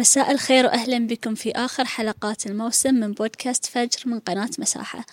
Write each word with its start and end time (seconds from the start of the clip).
مساء 0.00 0.30
الخير 0.30 0.66
وأهلا 0.66 1.06
بكم 1.06 1.34
في 1.34 1.52
آخر 1.52 1.84
حلقات 1.84 2.46
الموسم 2.46 2.94
من 2.94 3.12
بودكاست 3.12 3.66
فجر 3.66 4.00
من 4.06 4.18
قناة 4.18 4.50
مساحة. 4.58 5.06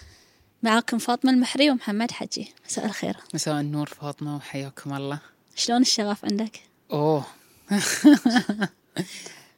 معاكم 0.63 0.97
فاطمة 0.97 1.31
المحري 1.31 1.71
ومحمد 1.71 2.11
حجي. 2.11 2.53
مساء 2.65 2.85
الخير. 2.85 3.17
مساء 3.33 3.61
النور 3.61 3.87
فاطمة 3.87 4.35
وحياكم 4.35 4.93
الله. 4.93 5.19
شلون 5.55 5.81
الشغف 5.81 6.25
عندك؟ 6.25 6.59
أوه. 6.91 7.25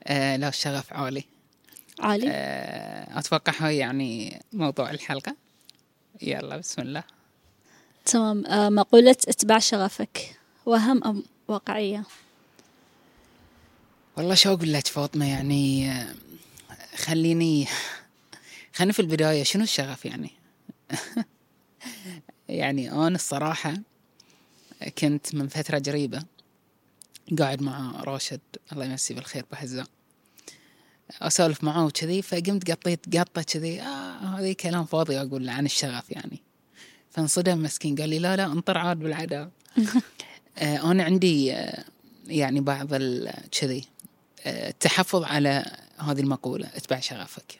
آه 0.03 0.35
لا 0.35 0.47
الشغف 0.47 0.93
عالي. 0.93 1.23
عالي؟ 1.99 2.27
آه 2.29 3.19
أتوقع 3.19 3.53
هاي 3.57 3.77
يعني 3.77 4.41
موضوع 4.53 4.91
الحلقة. 4.91 5.35
يلا 6.21 6.57
بسم 6.57 6.81
الله. 6.81 7.03
تمام. 8.05 8.45
آه 8.45 8.69
مقولة 8.69 9.15
اتبع 9.27 9.59
شغفك. 9.59 10.39
وهم 10.65 11.03
أم 11.03 11.23
واقعية؟ 11.47 12.03
والله 14.19 14.35
شو 14.35 14.53
أقول 14.53 14.73
لك 14.73 14.87
فاطمة 14.87 15.29
يعني 15.29 15.93
خليني 16.95 17.67
خليني 18.73 18.93
في 18.93 18.99
البداية 18.99 19.43
شنو 19.43 19.63
الشغف 19.63 20.05
يعني؟ 20.05 20.31
يعني 22.49 22.91
أنا 22.91 23.15
الصراحة 23.15 23.73
كنت 24.97 25.35
من 25.35 25.47
فترة 25.47 25.79
قريبة 25.79 26.23
قاعد 27.39 27.61
مع 27.61 28.03
راشد 28.03 28.39
الله 28.73 28.85
يمسيه 28.85 29.15
بالخير 29.15 29.45
بهزة 29.51 29.87
أسولف 31.21 31.63
معاه 31.63 31.85
وكذي 31.85 32.21
فقمت 32.21 32.71
قطيت 32.71 33.17
قطة 33.17 33.41
كذي 33.41 33.81
آه 33.81 34.39
هذه 34.39 34.53
كلام 34.53 34.85
فاضي 34.85 35.21
أقول 35.21 35.45
له 35.45 35.51
عن 35.51 35.65
الشغف 35.65 36.11
يعني. 36.11 36.39
فانصدم 37.11 37.63
مسكين 37.63 37.95
قال 37.95 38.09
لي 38.09 38.19
لا 38.19 38.35
لا 38.35 38.45
انطر 38.45 38.77
عاد 38.77 38.99
بالعداء 38.99 39.49
آه 40.57 40.91
أنا 40.91 41.03
عندي 41.03 41.53
آه 41.53 41.83
يعني 42.27 42.59
بعض 42.59 42.95
كذي 43.51 43.85
التحفظ 44.45 45.23
على 45.23 45.65
هذه 45.97 46.19
المقولة 46.19 46.69
اتبع 46.75 46.99
شغفك. 46.99 47.57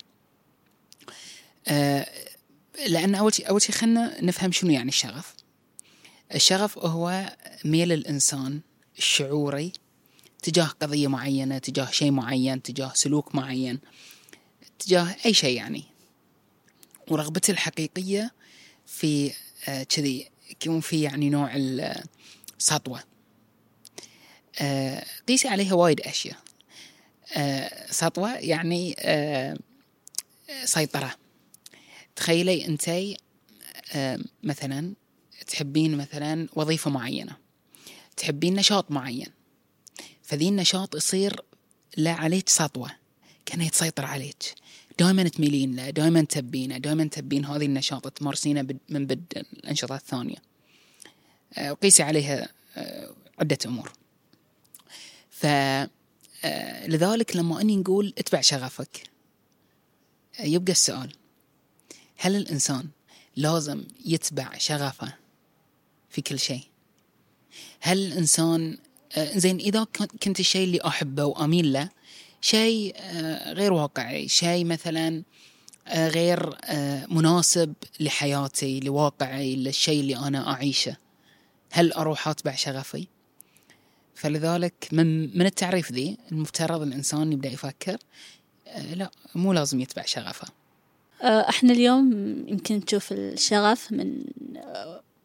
آه 1.67 2.07
لأن 2.87 3.15
أول 3.15 3.33
شيء 3.33 3.49
أول 3.49 3.61
شيء 3.61 3.75
خلينا 3.75 4.21
نفهم 4.21 4.51
شنو 4.51 4.71
يعني 4.71 4.89
الشغف. 4.89 5.35
الشغف 6.35 6.77
هو 6.77 7.35
ميل 7.65 7.91
الإنسان 7.91 8.61
الشعوري 8.97 9.71
تجاه 10.43 10.65
قضية 10.65 11.07
معينة 11.07 11.57
تجاه 11.57 11.91
شيء 11.91 12.11
معين 12.11 12.61
تجاه 12.61 12.91
سلوك 12.95 13.35
معين 13.35 13.79
تجاه 14.79 15.15
أي 15.25 15.33
شيء 15.33 15.57
يعني. 15.57 15.83
ورغبته 17.07 17.51
الحقيقية 17.51 18.31
في 18.85 19.31
آه، 19.67 19.83
كذي 19.83 20.29
يكون 20.49 20.79
في 20.79 21.01
يعني 21.01 21.29
نوع 21.29 21.51
السطوة 21.55 23.03
آه، 24.59 25.05
قيسي 25.27 25.47
عليها 25.47 25.73
وايد 25.73 26.01
أشياء. 26.01 26.37
سطوة 27.89 28.35
يعني 28.35 28.95
سيطرة. 30.63 31.15
تخيلي 32.15 32.65
أنتي 32.65 33.17
مثلا 34.43 34.93
تحبين 35.47 35.97
مثلا 35.97 36.47
وظيفة 36.55 36.91
معينة 36.91 37.37
تحبين 38.17 38.55
نشاط 38.55 38.91
معين 38.91 39.27
فذي 40.23 40.49
النشاط 40.49 40.95
يصير 40.95 41.41
لا 41.97 42.11
عليك 42.11 42.49
سطوة 42.49 42.91
كان 43.45 43.61
يتسيطر 43.61 44.05
عليك. 44.05 44.55
دائما 44.99 45.23
تميلين 45.23 45.75
له 45.75 45.89
دائما 45.89 46.21
تبينه 46.21 46.77
دائما 46.77 47.03
تبين 47.07 47.45
هذه 47.45 47.65
النشاط 47.65 48.07
تمارسينه 48.07 48.67
من 48.89 49.05
بدء 49.05 49.41
الأنشطة 49.53 49.95
الثانية. 49.95 50.37
آه، 51.57 51.71
وقيسي 51.71 52.03
عليها 52.03 52.49
آه، 52.77 53.13
عدة 53.39 53.57
أمور. 53.65 53.91
فلذلك 55.29 55.89
آه، 56.43 56.87
لما 57.35 57.61
أني 57.61 57.77
نقول 57.77 58.13
اتبع 58.17 58.41
شغفك 58.41 59.03
يبقى 60.39 60.71
السؤال 60.71 61.11
هل 62.17 62.35
الإنسان 62.35 62.87
لازم 63.35 63.83
يتبع 64.05 64.57
شغفه 64.57 65.13
في 66.09 66.21
كل 66.21 66.39
شيء؟ 66.39 66.61
هل 67.79 68.05
الإنسان 68.05 68.77
آه، 69.17 69.37
زين 69.37 69.57
إذا 69.57 69.87
كنت 70.23 70.39
الشيء 70.39 70.63
اللي 70.63 70.79
أحبه 70.87 71.25
وأميل 71.25 71.73
له 71.73 71.89
شيء 72.41 72.93
آه، 72.97 73.53
غير 73.53 73.73
واقعي 73.73 74.27
شيء 74.27 74.65
مثلا 74.65 75.23
آه، 75.87 76.07
غير 76.07 76.57
مناسب 77.11 77.73
لحياتي 77.99 78.79
لواقعي 78.79 79.55
للشيء 79.55 79.99
اللي 79.99 80.17
أنا 80.17 80.53
أعيشه 80.53 80.97
هل 81.71 81.93
أروح 81.93 82.27
أتبع 82.27 82.55
شغفي؟ 82.55 83.07
فلذلك 84.19 84.87
من 84.91 85.37
من 85.37 85.45
التعريف 85.45 85.91
ذي 85.91 86.17
المفترض 86.31 86.81
الإنسان 86.81 87.33
يبدأ 87.33 87.49
يفكر 87.49 87.97
لا 88.95 89.11
مو 89.35 89.53
لازم 89.53 89.81
يتبع 89.81 90.05
شغفه. 90.05 90.47
إحنا 91.21 91.73
اليوم 91.73 92.11
يمكن 92.47 92.85
تشوف 92.85 93.11
الشغف 93.11 93.91
من 93.91 94.23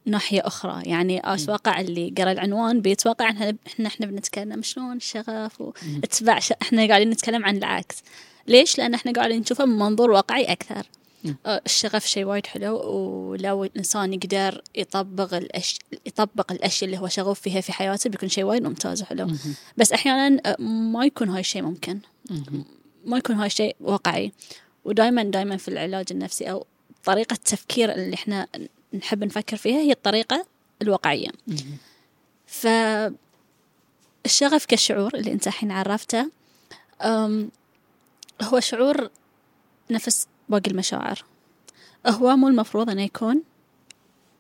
ناحية 0.06 0.40
أخرى. 0.46 0.82
يعني 0.86 1.20
أتوقع 1.34 1.80
اللي 1.80 2.14
قرأ 2.18 2.32
العنوان 2.32 2.80
بيتوقع 2.80 3.30
إن 3.30 3.56
إحنا 3.66 3.86
إحنا 3.86 4.06
بنتكلم 4.06 4.62
شلون 4.62 4.96
الشغف 4.96 5.60
واتباع 5.60 6.38
ش... 6.38 6.52
إحنا 6.52 6.88
قاعدين 6.88 7.10
نتكلم 7.10 7.44
عن 7.44 7.56
العكس. 7.56 8.02
ليش؟ 8.46 8.78
لأن 8.78 8.94
إحنا 8.94 9.12
قاعدين 9.12 9.40
نشوفه 9.40 9.64
من 9.64 9.78
منظور 9.78 10.10
واقعي 10.10 10.44
أكثر. 10.44 10.76
آه، 10.76 11.03
الشغف 11.46 12.06
شيء 12.06 12.24
وايد 12.24 12.46
حلو 12.46 12.76
ولو 12.76 13.64
الإنسان 13.64 14.12
يقدر 14.12 14.62
يطبق 14.74 15.34
الأش... 15.34 15.78
يطبق 16.06 16.52
الأشياء 16.52 16.90
اللي 16.90 17.00
هو 17.02 17.08
شغوف 17.08 17.40
فيها 17.40 17.60
في 17.60 17.72
حياته 17.72 18.10
بيكون 18.10 18.28
شيء 18.28 18.44
وايد 18.44 18.62
ممتاز 18.62 19.02
وحلو. 19.02 19.30
بس 19.76 19.92
أحيانا 19.92 20.40
آه، 20.46 20.56
ما 20.60 21.04
يكون 21.04 21.28
هاي 21.28 21.40
الشيء 21.40 21.62
ممكن. 21.62 21.98
ما 23.04 23.18
يكون 23.18 23.36
هاي 23.36 23.46
الشيء 23.46 23.76
واقعي. 23.80 24.32
ودائما 24.84 25.22
دائما 25.22 25.56
في 25.56 25.68
العلاج 25.68 26.06
النفسي 26.10 26.50
أو 26.50 26.66
طريقة 27.04 27.34
التفكير 27.34 27.92
اللي 27.92 28.14
إحنا 28.14 28.46
نحب 28.94 29.24
نفكر 29.24 29.56
فيها 29.56 29.76
هي 29.76 29.92
الطريقة 29.92 30.46
الواقعية. 30.82 31.28
فالشغف 32.46 33.14
كشعور 34.68 35.14
اللي 35.14 35.32
أنت 35.32 35.46
الحين 35.46 35.70
عرفته 35.70 36.30
هو 38.42 38.60
شعور 38.60 39.10
نفس 39.90 40.26
باقي 40.48 40.70
المشاعر. 40.70 41.24
هو 42.06 42.36
مو 42.36 42.48
المفروض 42.48 42.90
أنه 42.90 43.02
يكون 43.02 43.42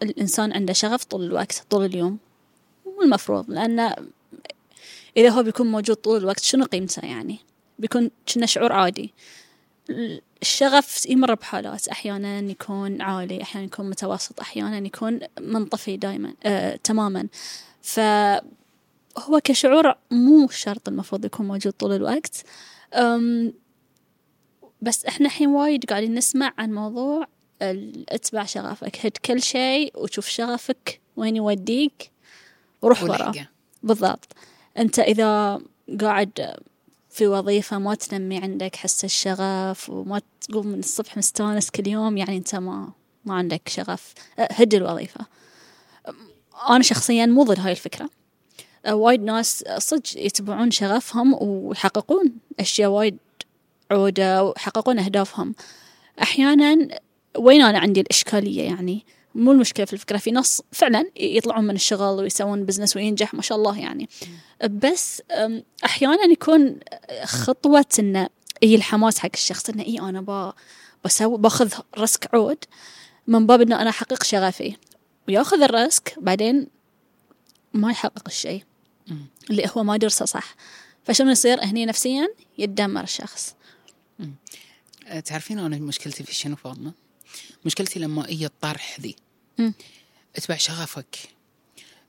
الإنسان 0.02 0.52
عنده 0.52 0.72
شغف 0.72 1.04
طول 1.04 1.24
الوقت 1.24 1.66
طول 1.70 1.84
اليوم. 1.84 2.18
مو 2.86 3.02
المفروض 3.02 3.50
لأن 3.50 3.94
إذا 5.16 5.28
هو 5.28 5.42
بيكون 5.42 5.66
موجود 5.66 5.96
طول 5.96 6.16
الوقت 6.16 6.40
شنو 6.40 6.64
قيمته 6.64 7.06
يعني؟ 7.06 7.38
بيكون 7.78 8.10
كنا 8.34 8.46
شعور 8.46 8.72
عادي. 8.72 9.14
الشغف 10.42 11.06
يمر 11.06 11.34
بحالات. 11.34 11.88
أحيانا 11.88 12.38
يكون 12.38 13.02
عالي 13.02 13.42
أحيانا 13.42 13.66
يكون 13.66 13.90
متوسط 13.90 14.40
أحيانا 14.40 14.86
يكون 14.86 15.20
منطفي 15.40 15.96
دائما 15.96 16.34
آه 16.44 16.76
تماما. 16.76 17.28
فهو 17.82 19.40
كشعور 19.44 19.94
مو 20.10 20.48
شرط 20.48 20.88
المفروض 20.88 21.24
يكون 21.24 21.46
موجود 21.46 21.72
طول 21.72 21.92
الوقت. 21.92 22.44
بس 24.84 25.04
إحنا 25.04 25.26
الحين 25.26 25.48
وايد 25.48 25.84
قاعدين 25.84 26.14
نسمع 26.14 26.52
عن 26.58 26.72
موضوع 26.72 27.26
اتبع 28.08 28.44
شغفك. 28.44 29.06
هد 29.06 29.16
كل 29.24 29.42
شيء 29.42 29.92
وشوف 29.94 30.28
شغفك 30.28 31.00
وين 31.16 31.36
يوديك 31.36 32.10
وروح 32.82 33.02
وراه 33.02 33.48
بالضبط. 33.82 34.32
أنت 34.78 34.98
إذا 34.98 35.60
قاعد 36.00 36.56
في 37.10 37.26
وظيفة 37.26 37.78
ما 37.78 37.94
تنمي 37.94 38.38
عندك 38.38 38.76
حس 38.76 39.04
الشغف 39.04 39.90
وما 39.90 40.20
تقوم 40.40 40.66
من 40.66 40.78
الصبح 40.78 41.16
مستانس 41.16 41.70
كل 41.70 41.88
يوم 41.88 42.16
يعني 42.16 42.36
أنت 42.36 42.54
ما 42.54 42.92
ما 43.24 43.34
عندك 43.34 43.68
شغف. 43.68 44.14
أه، 44.38 44.48
هد 44.52 44.74
الوظيفة. 44.74 45.26
أنا 46.70 46.82
شخصيا 46.82 47.26
مو 47.26 47.42
ضد 47.44 47.60
هاي 47.60 47.70
الفكرة. 47.70 48.10
أه، 48.86 48.94
وايد 48.94 49.22
ناس 49.22 49.64
صدق 49.78 50.16
يتبعون 50.16 50.70
شغفهم 50.70 51.34
ويحققون 51.40 52.32
أشياء 52.60 52.90
وايد 52.90 53.18
عودة 53.90 54.44
ويحققون 54.44 54.98
أهدافهم. 54.98 55.54
أحيانا 56.22 56.88
وين 57.38 57.62
أنا 57.62 57.78
عندي 57.78 58.00
الإشكالية 58.00 58.62
يعني؟ 58.62 59.06
مو 59.34 59.52
المشكلة 59.52 59.86
في 59.86 59.92
الفكرة 59.92 60.16
في 60.18 60.30
ناس 60.30 60.62
فعلا 60.72 61.10
يطلعون 61.16 61.64
من 61.64 61.74
الشغل 61.74 62.22
ويسوون 62.22 62.64
business 62.64 62.96
وينجح 62.96 63.34
ما 63.34 63.42
شاء 63.42 63.58
الله 63.58 63.78
يعني. 63.78 64.08
بس 64.70 65.22
أحيانا 65.84 66.24
يكون 66.24 66.78
خطوة 67.24 67.86
إنه 67.98 68.28
هي 68.62 68.74
الحماس 68.74 69.18
حق 69.18 69.30
الشخص 69.34 69.70
إنه 69.70 69.82
إي 69.82 70.00
أنا 70.00 70.52
بسوي 71.04 71.38
باخذ 71.38 71.74
risk 71.98 72.34
عود 72.34 72.64
من 73.26 73.46
باب 73.46 73.60
إنه 73.60 73.82
أنا 73.82 73.90
أحقق 73.90 74.22
شغفي. 74.22 74.76
وياخذ 75.28 75.62
ال 75.62 75.73
risk 75.73 76.14
بعدين 76.18 76.66
ما 77.72 77.90
يحقق 77.90 78.22
الشيء. 78.26 78.62
اللي 79.50 79.70
هو 79.76 79.82
ما 79.84 79.96
درسه 79.96 80.24
صح. 80.24 80.54
فشنو 81.04 81.30
يصير 81.30 81.64
هني 81.64 81.86
نفسيا 81.86 82.28
يتدمر 82.58 83.02
الشخص. 83.02 83.54
تعرفين 85.24 85.58
أنا 85.58 85.76
مشكلتي 85.76 86.24
في 86.24 86.34
شنو 86.34 86.56
فاطمة؟ 86.56 86.92
مشكلتي 87.64 87.98
لما 87.98 88.28
هي 88.28 88.46
الطرح 88.46 89.00
ذي. 89.00 89.16
اتبع 90.36 90.56
شغفك. 90.56 91.16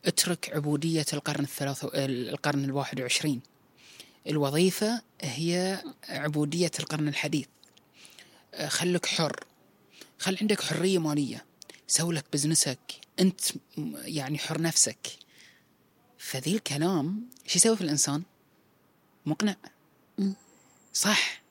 اترك 0.05 0.51
عبودية 0.53 1.05
القرن 1.13 1.43
الثلاث 1.43 1.85
القرن 1.93 2.63
الواحد 2.63 3.01
وعشرين. 3.01 3.41
الوظيفة 4.27 5.01
هي 5.21 5.83
عبودية 6.09 6.71
القرن 6.79 7.07
الحديث. 7.07 7.47
آه، 8.53 8.67
خلك 8.67 9.05
حر. 9.05 9.45
خل 10.19 10.37
عندك 10.41 10.61
حرية 10.61 10.99
مالية. 10.99 11.45
سوي 11.87 12.15
لك 12.15 12.25
بزنسك. 12.33 12.79
أنت 13.19 13.41
يعني 13.93 14.37
حر 14.37 14.61
نفسك. 14.61 15.07
فذي 16.17 16.55
الكلام 16.55 17.29
شو 17.47 17.55
يسوي 17.55 17.75
في 17.75 17.81
الإنسان؟ 17.81 18.23
مقنع. 19.25 19.55
صح. 20.93 21.44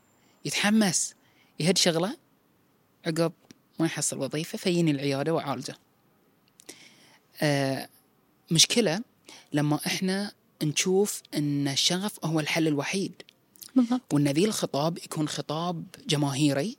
يتحمس 0.44 1.14
يهد 1.60 1.78
شغله. 1.78 2.16
عقب 3.06 3.32
ما 3.80 3.86
يحصل 3.86 4.18
وظيفة 4.18 4.58
فيني 4.58 4.90
العيادة 4.90 5.34
وعالجه 5.34 5.76
آه 7.42 7.88
مشكلة 8.50 9.00
لما 9.52 9.80
إحنا 9.86 10.32
نشوف 10.62 11.22
إن 11.34 11.68
الشغف 11.68 12.24
هو 12.24 12.40
الحل 12.40 12.68
الوحيد. 12.68 13.22
بالضبط. 13.76 14.14
وإن 14.14 14.28
ذي 14.28 14.44
الخطاب 14.44 14.98
يكون 14.98 15.28
خطاب 15.28 15.84
جماهيري 16.06 16.76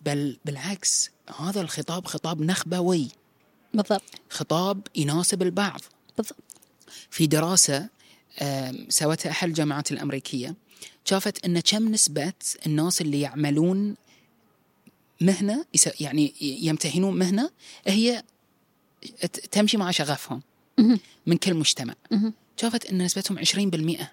بل 0.00 0.38
بالعكس 0.44 1.10
هذا 1.38 1.60
الخطاب 1.60 2.06
خطاب 2.06 2.40
نخبوي. 2.42 3.08
بالضبط. 3.74 4.02
خطاب 4.30 4.86
يناسب 4.96 5.42
البعض. 5.42 5.80
بالضبط. 6.16 6.36
في 7.10 7.26
دراسة 7.26 7.88
سوتها 8.88 9.30
أحد 9.30 9.48
الجامعات 9.48 9.92
الأمريكية 9.92 10.54
شافت 11.04 11.44
أن 11.44 11.60
كم 11.60 11.88
نسبة 11.88 12.32
الناس 12.66 13.00
اللي 13.00 13.20
يعملون 13.20 13.94
مهنة 15.20 15.64
يعني 16.00 16.34
يمتهنون 16.40 17.18
مهنة 17.18 17.50
هي 17.86 18.22
تمشي 19.50 19.76
مع 19.76 19.90
شغفهم 19.90 20.42
من 21.26 21.36
كل 21.36 21.54
مجتمع. 21.54 21.94
شافت 22.56 22.86
أن 22.86 23.02
نسبتهم 23.02 23.38
20% 23.38 24.04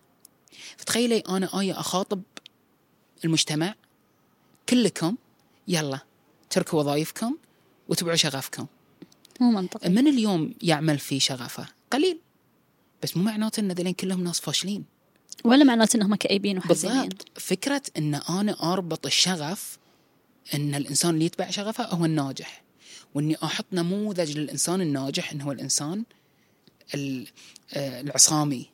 فتخيلي 0.77 1.19
أنا 1.19 1.59
آية 1.59 1.79
أخاطب 1.79 2.21
المجتمع 3.25 3.75
كلكم 4.69 5.15
يلا 5.67 5.99
تركوا 6.49 6.79
وظائفكم 6.79 7.37
وتبعوا 7.89 8.15
شغفكم. 8.15 8.65
مو 9.39 9.51
منطقي. 9.51 9.89
من 9.89 10.07
اليوم 10.07 10.53
يعمل 10.61 10.99
في 10.99 11.19
شغفه؟ 11.19 11.67
قليل. 11.91 12.19
بس 13.03 13.17
مو 13.17 13.23
معناته 13.23 13.59
إن 13.59 13.71
ذلين 13.71 13.93
كلهم 13.93 14.23
ناس 14.23 14.39
فاشلين. 14.39 14.85
ولا 15.43 15.63
معناته 15.63 15.97
إنهم 15.97 16.15
كئيبين 16.15 16.57
وحزينين؟ 16.57 17.09
بالضبط. 17.09 17.27
فكرة 17.39 17.81
إن 17.97 18.15
أنا 18.15 18.73
أربط 18.73 19.05
الشغف 19.05 19.77
إن 20.53 20.75
الإنسان 20.75 21.13
اللي 21.13 21.25
يتبع 21.25 21.49
شغفه 21.49 21.83
هو 21.83 22.05
الناجح. 22.05 22.63
وإني 23.15 23.37
أحط 23.43 23.65
نموذج 23.71 24.37
للإنسان 24.37 24.81
الناجح 24.81 25.31
إنه 25.31 25.43
هو 25.43 25.51
الإنسان 25.51 26.03
آه، 26.95 28.01
العصامي 28.01 28.69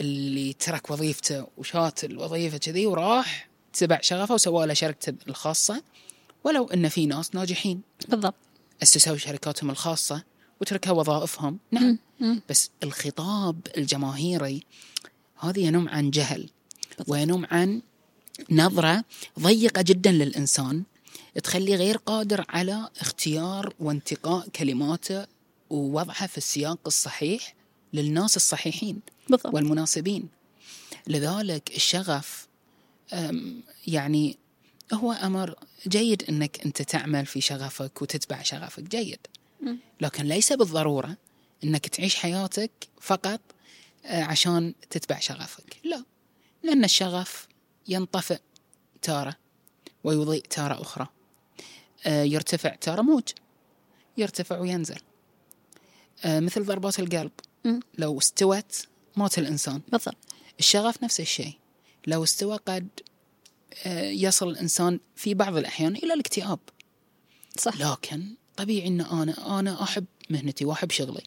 اللي 0.00 0.52
ترك 0.52 0.90
وظيفته 0.90 1.46
وشات 1.56 2.04
الوظيفه 2.04 2.56
كذي 2.56 2.86
وراح 2.86 3.48
تبع 3.72 4.00
شغفه 4.00 4.34
وسوى 4.34 4.66
له 4.66 4.74
شركته 4.74 5.14
الخاصة 5.28 5.82
ولو 6.44 6.64
إن 6.66 6.88
في 6.88 7.06
ناس 7.06 7.34
ناجحين. 7.34 7.80
بالضبط. 8.08 8.34
أسسوا 8.82 9.16
شركاتهم 9.16 9.70
الخاصة 9.70 10.24
وتركوا 10.60 10.92
وظائفهم. 10.92 11.58
نعم. 11.70 11.98
بس 12.48 12.70
الخطاب 12.82 13.60
الجماهيري 13.76 14.62
هذا 15.42 15.60
ينم 15.60 15.88
عن 15.88 16.10
جهل 16.10 16.50
وينم 17.06 17.46
عن 17.50 17.82
نظرة 18.50 19.04
ضيقة 19.40 19.82
جدا 19.82 20.12
للإنسان 20.12 20.82
تخليه 21.42 21.76
غير 21.76 21.96
قادر 21.96 22.44
على 22.48 22.88
اختيار 23.00 23.74
وانتقاء 23.80 24.48
كلماته 24.48 25.26
ووضعها 25.70 26.26
في 26.26 26.38
السياق 26.38 26.78
الصحيح 26.86 27.54
للناس 27.92 28.36
الصحيحين 28.36 29.00
بالضبط. 29.28 29.54
والمناسبين. 29.54 30.28
لذلك 31.06 31.76
الشغف 31.76 32.46
يعني 33.86 34.38
هو 34.92 35.12
أمر 35.12 35.54
جيد 35.86 36.22
أنك 36.28 36.60
أنت 36.66 36.82
تعمل 36.82 37.26
في 37.26 37.40
شغفك 37.40 38.02
وتتبع 38.02 38.42
شغفك 38.42 38.82
جيد. 38.82 39.18
لكن 40.00 40.24
ليس 40.24 40.52
بالضرورة 40.52 41.16
أنك 41.64 41.86
تعيش 41.86 42.14
حياتك 42.14 42.70
فقط 43.00 43.40
عشان 44.04 44.74
تتبع 44.90 45.18
شغفك. 45.18 45.76
لا. 45.84 46.04
لأن 46.62 46.84
الشغف 46.84 47.48
ينطفئ 47.88 48.40
تارة 49.02 49.36
ويضيء 50.04 50.42
تارة 50.42 50.82
أخرى. 50.82 51.08
آه، 52.06 52.22
يرتفع 52.22 52.74
تارة 52.74 53.02
موج. 53.02 53.22
يرتفع 54.16 54.58
وينزل. 54.58 54.98
آه، 56.24 56.40
مثل 56.40 56.64
ضربات 56.64 56.98
القلب. 57.00 57.30
لو 57.98 58.18
استوت 58.18 58.86
مات 59.16 59.38
الإنسان. 59.38 59.80
بالضبط. 59.88 60.16
الشغف 60.58 61.02
نفس 61.02 61.20
الشيء. 61.20 61.52
لو 62.06 62.24
استوى 62.24 62.56
قد 62.56 62.88
يصل 63.96 64.48
الإنسان 64.48 65.00
في 65.16 65.34
بعض 65.34 65.56
الأحيان 65.56 65.96
إلى 65.96 66.14
الاكتئاب. 66.14 66.58
صح. 67.58 67.76
لكن 67.76 68.34
طبيعي 68.56 68.88
إن 68.88 69.00
أنا 69.00 69.58
أنا 69.60 69.82
أحب 69.82 70.04
مهنتي 70.30 70.64
وأحب 70.64 70.90
شغلي. 70.90 71.22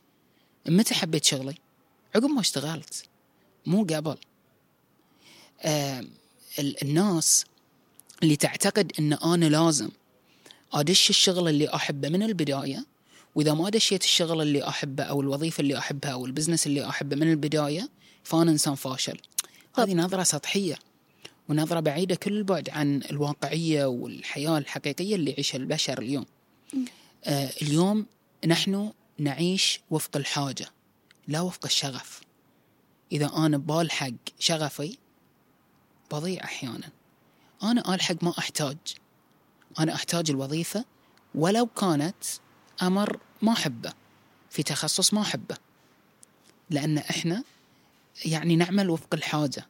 متى 0.67 0.93
حبيت 0.93 1.25
شغلي؟ 1.25 1.55
عقب 2.15 2.25
ما 2.25 2.41
اشتغلت 2.41 3.03
مو 3.65 3.83
قبل. 3.83 4.17
آه 5.61 6.05
الناس 6.59 7.45
اللي 8.23 8.35
تعتقد 8.35 8.91
إن 8.99 9.13
أنا 9.13 9.45
لازم 9.45 9.89
أدش 10.73 11.09
الشغل 11.09 11.49
اللي 11.49 11.75
أحبه 11.75 12.09
من 12.09 12.23
البداية 12.23 12.85
وإذا 13.35 13.53
ما 13.53 13.69
دشيت 13.69 14.03
الشغل 14.03 14.41
اللي 14.41 14.67
أحبه 14.67 15.03
أو 15.03 15.21
الوظيفة 15.21 15.61
اللي 15.61 15.77
أحبها 15.77 16.11
أو 16.11 16.25
البزنس 16.25 16.67
اللي 16.67 16.89
أحبه 16.89 17.15
من 17.15 17.31
البداية 17.31 17.89
فأنا 18.23 18.51
إنسان 18.51 18.75
فاشل. 18.75 19.17
هذه 19.77 19.93
نظرة 19.93 20.23
سطحية 20.23 20.75
ونظرة 21.49 21.79
بعيدة 21.79 22.15
كل 22.15 22.37
البعد 22.37 22.69
عن 22.69 23.01
الواقعية 23.11 23.85
والحياة 23.85 24.57
الحقيقية 24.57 25.15
اللي 25.15 25.31
يعيشها 25.31 25.57
البشر 25.57 25.99
اليوم. 25.99 26.25
آه 27.23 27.51
اليوم 27.61 28.05
نحن 28.47 28.91
نعيش 29.17 29.81
وفق 29.91 30.17
الحاجة. 30.17 30.74
لا 31.27 31.41
وفق 31.41 31.65
الشغف. 31.65 32.21
إذا 33.11 33.31
أنا 33.37 33.57
بالحق 33.57 34.11
شغفي 34.39 34.97
بضيع 36.11 36.43
أحيانا. 36.43 36.89
أنا 37.63 37.95
ألحق 37.95 38.23
ما 38.23 38.33
أحتاج. 38.39 38.77
أنا 39.79 39.95
أحتاج 39.95 40.29
الوظيفة 40.29 40.85
ولو 41.35 41.65
كانت 41.65 42.23
أمر 42.81 43.19
ما 43.41 43.51
أحبه 43.51 43.93
في 44.49 44.63
تخصص 44.63 45.13
ما 45.13 45.21
أحبه. 45.21 45.57
لأن 46.69 46.97
إحنا 46.97 47.43
يعني 48.25 48.55
نعمل 48.55 48.89
وفق 48.89 49.13
الحاجة. 49.13 49.67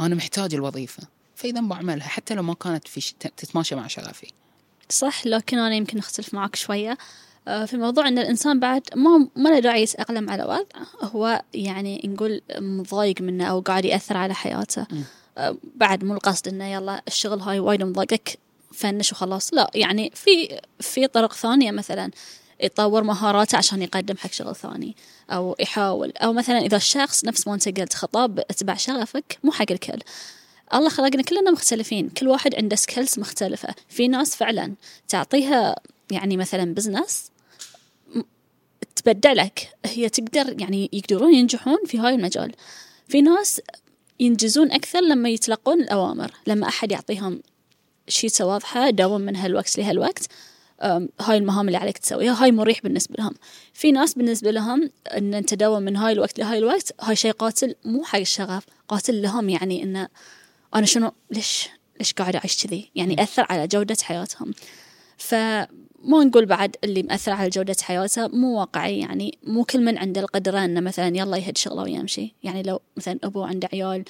أنا 0.00 0.14
محتاج 0.14 0.54
الوظيفة 0.54 1.02
فإذا 1.36 1.60
بعملها 1.60 2.08
حتى 2.08 2.34
لو 2.34 2.42
ما 2.42 2.54
كانت 2.54 2.88
في 2.88 3.14
تتماشى 3.20 3.74
مع 3.74 3.86
شغفي. 3.86 4.32
صح 4.88 5.26
لكن 5.26 5.58
أنا 5.58 5.74
يمكن 5.74 5.98
أختلف 5.98 6.34
معك 6.34 6.56
شوية. 6.56 6.98
في 7.46 7.76
موضوع 7.76 8.08
أن 8.08 8.18
الإنسان 8.18 8.60
بعد 8.60 8.82
ما 8.94 9.28
ما 9.36 9.48
له 9.48 9.58
داعي 9.58 9.82
يتأقلم 9.82 10.30
على 10.30 10.42
وضع 10.42 10.86
هو 11.02 11.42
يعني 11.54 12.02
نقول 12.04 12.40
مضايق 12.58 13.20
منه 13.20 13.44
أو 13.44 13.60
قاعد 13.60 13.84
يأثر 13.84 14.16
على 14.16 14.34
حياته. 14.34 14.86
آه، 15.38 15.56
بعد 15.74 16.04
مو 16.04 16.14
القصد 16.14 16.48
إنه 16.48 16.72
يلا 16.72 17.02
الشغل 17.08 17.40
هاي 17.40 17.60
وايد 17.60 17.82
مضايقك 17.82 18.38
فنش 18.72 19.12
وخلاص. 19.12 19.54
لا 19.54 19.70
يعني 19.74 20.10
في 20.14 20.60
في 20.80 21.06
طرق 21.06 21.32
ثانية 21.32 21.70
مثلا 21.70 22.10
يطور 22.60 23.02
مهاراته 23.02 23.58
عشان 23.58 23.82
يقدم 23.82 24.16
حق 24.16 24.32
شغل 24.32 24.56
ثاني 24.56 24.96
أو 25.30 25.56
يحاول. 25.60 26.12
أو 26.16 26.32
مثلا 26.32 26.58
إذا 26.58 26.76
الشخص 26.76 27.24
نفس 27.24 27.46
ما 27.46 27.54
أنت 27.54 27.80
قلت 27.80 27.94
خطاب 27.94 28.38
اتبع 28.38 28.74
شغفك 28.74 29.38
مو 29.44 29.52
حق 29.52 29.66
الكل. 29.70 29.98
الله 30.74 30.88
خلقنا 30.88 31.22
كلنا 31.22 31.50
مختلفين 31.50 32.08
كل 32.08 32.28
واحد 32.28 32.54
عنده 32.54 32.76
skills 32.76 33.18
مختلفة. 33.18 33.74
في 33.88 34.08
ناس 34.08 34.36
فعلا 34.36 34.74
تعطيها 35.08 35.76
يعني 36.10 36.36
مثلا 36.36 36.74
business 36.74 37.31
تبدلك. 39.04 39.68
هي 39.86 40.08
تقدر 40.08 40.60
يعني 40.60 40.90
يقدرون 40.92 41.34
ينجحون 41.34 41.78
في 41.86 41.98
هاي 41.98 42.14
المجال. 42.14 42.52
في 43.08 43.22
ناس 43.22 43.60
ينجزون 44.20 44.72
أكثر 44.72 45.00
لما 45.00 45.28
يتلقون 45.28 45.80
الأوامر 45.80 46.32
لما 46.46 46.68
أحد 46.68 46.92
يعطيهم 46.92 47.42
شيتة 48.08 48.46
واضحة 48.46 48.90
داوم 48.90 49.20
من 49.20 49.36
هالوقت 49.36 49.78
لهالوقت 49.78 50.26
هاي 51.20 51.36
المهام 51.36 51.66
اللي 51.66 51.78
عليك 51.78 51.98
تسويها 51.98 52.44
هاي 52.44 52.52
مريح 52.52 52.80
بالنسبة 52.82 53.14
لهم. 53.18 53.34
في 53.72 53.92
ناس 53.92 54.14
بالنسبة 54.14 54.50
لهم 54.50 54.90
أن 55.16 55.34
أنت 55.34 55.54
تداوم 55.54 55.82
من 55.82 55.96
هاي 55.96 56.12
الوقت 56.12 56.38
لهاي 56.38 56.58
الوقت 56.58 56.94
هاي 57.00 57.16
شيء 57.16 57.32
قاتل 57.32 57.74
مو 57.84 58.04
حق 58.04 58.18
الشغف 58.18 58.64
قاتل 58.88 59.22
لهم 59.22 59.48
يعني 59.48 59.82
أنه 59.82 60.08
أنا 60.74 60.86
شنو 60.86 61.12
ليش 61.30 61.68
ليش 61.98 62.12
قاعدة 62.12 62.38
أعيش 62.38 62.66
كذي؟ 62.66 62.90
يعني 62.94 63.22
أثر 63.22 63.46
على 63.50 63.66
جودة 63.66 63.96
حياتهم. 64.02 64.52
فما 66.02 66.24
نقول 66.24 66.46
بعد 66.46 66.76
اللي 66.84 67.02
مأثر 67.02 67.32
على 67.32 67.50
جودة 67.50 67.76
حياته 67.82 68.28
مو 68.28 68.60
واقعي 68.60 68.98
يعني 68.98 69.38
مو 69.42 69.64
كل 69.64 69.80
من 69.80 69.98
عنده 69.98 70.20
القدرة 70.20 70.64
إنه 70.64 70.80
مثلا 70.80 71.16
يلا 71.16 71.36
يهد 71.36 71.58
شغله 71.58 71.82
ويمشي. 71.82 72.34
يعني 72.42 72.62
لو 72.62 72.80
مثلا 72.96 73.18
أبو 73.24 73.42
عنده 73.42 73.68
عيال 73.72 74.04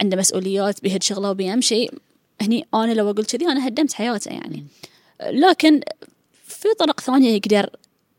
عنده 0.00 0.16
مسؤوليات 0.16 0.82
بيهد 0.82 1.02
شغله 1.02 1.30
وبيمشي 1.30 1.88
هني 2.40 2.66
أنا 2.74 2.92
لو 2.92 3.10
أقول 3.10 3.24
كذي 3.24 3.46
أنا 3.46 3.68
هدمت 3.68 3.92
حياته 3.92 4.28
يعني. 4.28 4.66
لكن 5.22 5.80
في 6.44 6.68
طرق 6.78 7.00
ثانية 7.00 7.30
يقدر 7.30 7.70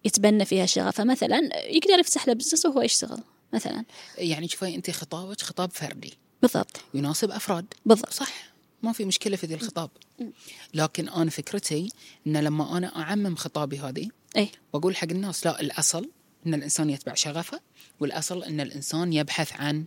يتبنى 0.06 0.46
فيها 0.46 0.66
شغفه 0.66 1.04
مثلا 1.04 1.50
يقدر 1.56 2.00
يفتح 2.00 2.28
له 2.28 2.34
بزنس 2.34 2.66
وهو 2.66 2.82
يشتغل 2.82 3.20
مثلا. 3.54 3.86
يعني 4.18 4.48
شوفي 4.48 4.76
انت 4.76 4.92
خطابك 4.92 5.42
خطاب 5.42 5.72
فردي. 5.72 6.14
بالضبط. 6.42 6.78
يناسب 6.94 7.32
أفراد. 7.32 7.66
بالضبط. 7.86 8.14
صح. 8.14 8.57
ما 8.88 8.94
في 8.94 9.06
مشكلة 9.06 9.36
في 9.36 9.48
ذي 9.48 9.53
الخطاب. 9.53 9.89
لكن 10.74 11.10
أنا 11.10 11.29
فكرتي 11.29 11.91
إن 12.27 12.38
لما 12.38 12.77
أنا 12.77 13.01
أعمم 13.01 13.36
خطابي 13.36 13.79
هذه 13.79 14.10
اي 14.38 14.50
واقول 14.74 14.96
حق 14.96 15.08
الناس 15.12 15.46
لا 15.46 15.62
الأصل 15.62 16.10
إن 16.46 16.53
الإنسان 16.53 16.89
يتبع 16.89 17.13
شغفه 17.13 17.60
والأصل 18.00 18.44
إن 18.44 18.60
الإنسان 18.60 19.13
يبحث 19.13 19.53
عن 19.53 19.86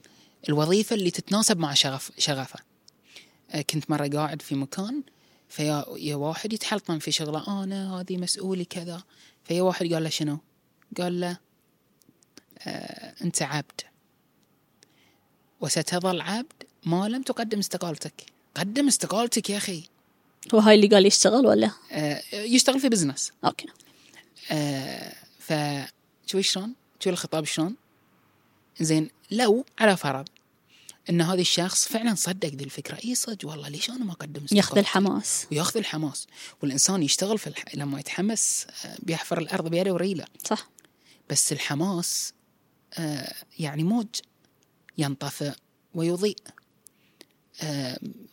الوظيفة 0.48 0.96
اللي 0.96 1.10
تتناسب 1.10 1.58
مع 1.58 1.74
شغف 1.74 2.12
شغفه. 2.18 2.58
آه، 3.50 3.62
كنت 3.62 3.90
مرة 3.90 4.08
قاعد 4.08 4.42
في 4.42 4.54
مكان 4.54 5.02
فيا 5.48 5.84
يا 5.96 6.16
واحد 6.16 6.52
يتحلطم 6.52 6.98
في 6.98 7.12
شغله 7.12 7.62
أنا 7.64 8.00
هذه 8.00 8.16
مسؤولي 8.16 8.64
كذا. 8.64 9.02
فيا 9.44 9.62
واحد 9.62 9.92
قال 9.92 10.02
له 10.02 10.08
شنو؟ 10.08 10.38
قال 10.98 11.20
له 11.20 11.38
آه 12.58 13.14
أنت 13.24 13.42
عبد. 13.42 13.80
وستظل 15.60 16.20
عبد 16.20 16.62
ما 16.86 17.08
لم 17.08 17.22
تقدم 17.22 17.58
استقالتك. 17.58 18.39
قدم 18.60 18.86
استقالتك 18.88 19.50
يا 19.50 19.56
أخي. 19.56 19.82
هو 20.54 20.58
هاي 20.58 20.74
اللي 20.74 20.86
قال 20.86 21.06
يشتغل 21.06 21.46
ولا؟ 21.46 21.70
آه 21.92 22.22
يشتغل 22.32 22.80
في 22.80 22.88
business 22.88 23.32
okay. 23.44 23.66
آه 24.50 25.12
ف 25.38 25.52
شوي 26.26 26.42
شلون؟ 26.42 26.74
شوي 27.00 27.12
الخطاب 27.12 27.44
شلون؟ 27.44 27.76
زين 28.80 29.10
لو 29.30 29.64
على 29.78 29.96
فرض 29.96 30.28
إن 31.10 31.20
هذا 31.20 31.40
الشخص 31.40 31.88
فعلا 31.88 32.14
صدق 32.14 32.48
ذي 32.48 32.64
الفكرة. 32.64 32.98
إي 33.04 33.14
صدق 33.14 33.48
والله 33.48 33.68
ليش 33.68 33.90
أنا 33.90 34.04
ما 34.04 34.12
أقدم 34.12 34.46
ياخذ؟ 34.52 34.78
الحماس. 34.78 35.46
وياخذ 35.52 35.76
الحماس. 35.76 36.26
والإنسان 36.62 37.02
يشتغل 37.02 37.38
في 37.38 37.46
الح... 37.46 37.64
لما 37.74 38.00
يتحمس 38.00 38.66
آه، 38.84 38.96
بيحفر 39.02 39.38
الأرض 39.38 39.68
بيده 39.68 39.92
وريله. 39.92 40.24
صح. 40.44 40.70
بس 41.30 41.52
الحماس 41.52 42.32
آه، 42.94 43.34
يعني 43.58 43.84
موج. 43.84 44.06
ينطفئ 44.98 45.52
ويضيء. 45.94 46.36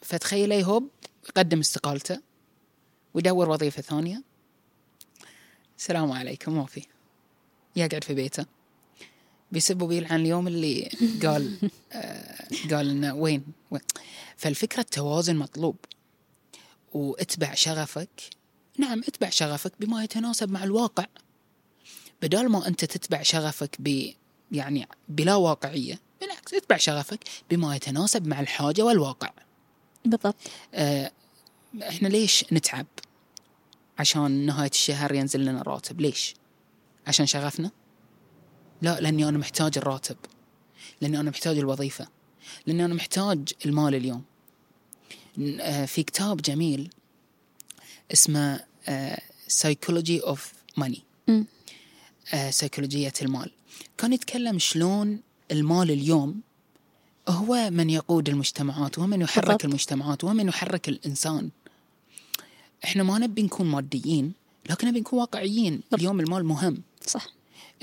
فتخيل 0.01 0.51
يهوب 0.51 0.89
يقدم 1.29 1.59
استقالته 1.59 2.21
ويدور 3.13 3.49
وظيفة 3.49 3.81
ثانية. 3.81 4.23
السلام 5.77 6.11
عليكم 6.11 6.57
ما 6.57 6.65
في 6.65 6.81
يقعد 7.75 8.03
في 8.03 8.13
بيته. 8.13 8.45
بيسب 9.51 9.81
وبيلعن 9.81 10.19
اليوم 10.19 10.47
اللي 10.47 10.89
قال 11.23 11.69
آه، 11.91 12.47
قال 12.71 12.89
إنه 12.89 13.15
وين؟ 13.15 13.45
وين؟ 13.71 13.81
فالفكرة 14.37 14.81
التوازن 14.81 15.35
مطلوب. 15.35 15.75
واتبع 16.93 17.53
شغفك. 17.53 18.09
نعم 18.77 18.99
اتبع 18.99 19.29
شغفك 19.29 19.73
بما 19.79 20.03
يتناسب 20.03 20.51
مع 20.51 20.63
الواقع. 20.63 21.05
بدال 22.21 22.49
ما 22.49 22.67
أنت 22.67 22.85
تتبع 22.85 23.21
شغفك 23.21 23.75
ب 23.79 24.13
يعني 24.51 24.87
بلا 25.09 25.35
واقعية 25.35 25.99
بالعكس 26.21 26.53
اتبع 26.53 26.77
شغفك 26.77 27.19
بما 27.49 27.75
يتناسب 27.75 28.27
مع 28.27 28.39
الحاجة 28.39 28.81
والواقع. 28.81 29.31
بالضبط. 30.05 30.35
آه، 30.73 31.11
إحنا 31.81 32.07
ليش 32.07 32.45
نتعب؟ 32.53 32.85
عشان 33.99 34.45
نهاية 34.45 34.69
الشهر 34.69 35.15
ينزل 35.15 35.45
لنا 35.45 35.61
راتب. 35.61 36.01
ليش؟ 36.01 36.35
عشان 37.07 37.25
شغفنا؟ 37.25 37.71
لا 38.81 38.99
لأني 38.99 39.29
أنا 39.29 39.37
محتاج 39.37 39.77
الراتب. 39.77 40.17
لأني 41.01 41.19
أنا 41.19 41.29
محتاج 41.29 41.57
الوظيفة. 41.57 42.07
لأني 42.65 42.85
أنا 42.85 42.93
محتاج 42.93 43.53
المال 43.65 43.95
اليوم. 43.95 44.23
آه، 45.61 45.85
في 45.85 46.03
كتاب 46.03 46.41
جميل 46.41 46.89
اسمه 48.13 48.63
Money. 50.79 50.99
مم. 51.27 51.45
آه، 52.33 52.49
سيكولوجية 52.49 53.13
المال. 53.21 53.51
كان 53.97 54.13
يتكلم 54.13 54.59
شلون 54.59 55.21
المال 55.51 55.91
اليوم 55.91 56.41
هو 57.29 57.69
من 57.69 57.89
يقود 57.89 58.29
المجتمعات 58.29 58.97
وهو 58.97 59.07
من 59.07 59.21
يحرك 59.21 59.45
بالضبط. 59.45 59.65
المجتمعات 59.65 60.23
وهو 60.23 60.33
من 60.33 60.47
يحرك 60.47 60.89
الإنسان. 60.89 61.49
إحنا 62.83 63.03
ما 63.03 63.17
نبي 63.19 63.43
نكون 63.43 63.67
ماديين 63.67 64.33
لكن 64.69 64.87
نبي 64.87 64.99
نكون 64.99 65.19
واقعيين. 65.19 65.81
اليوم 65.93 66.19
المال 66.19 66.45
مهم. 66.45 66.81
صح. 67.05 67.27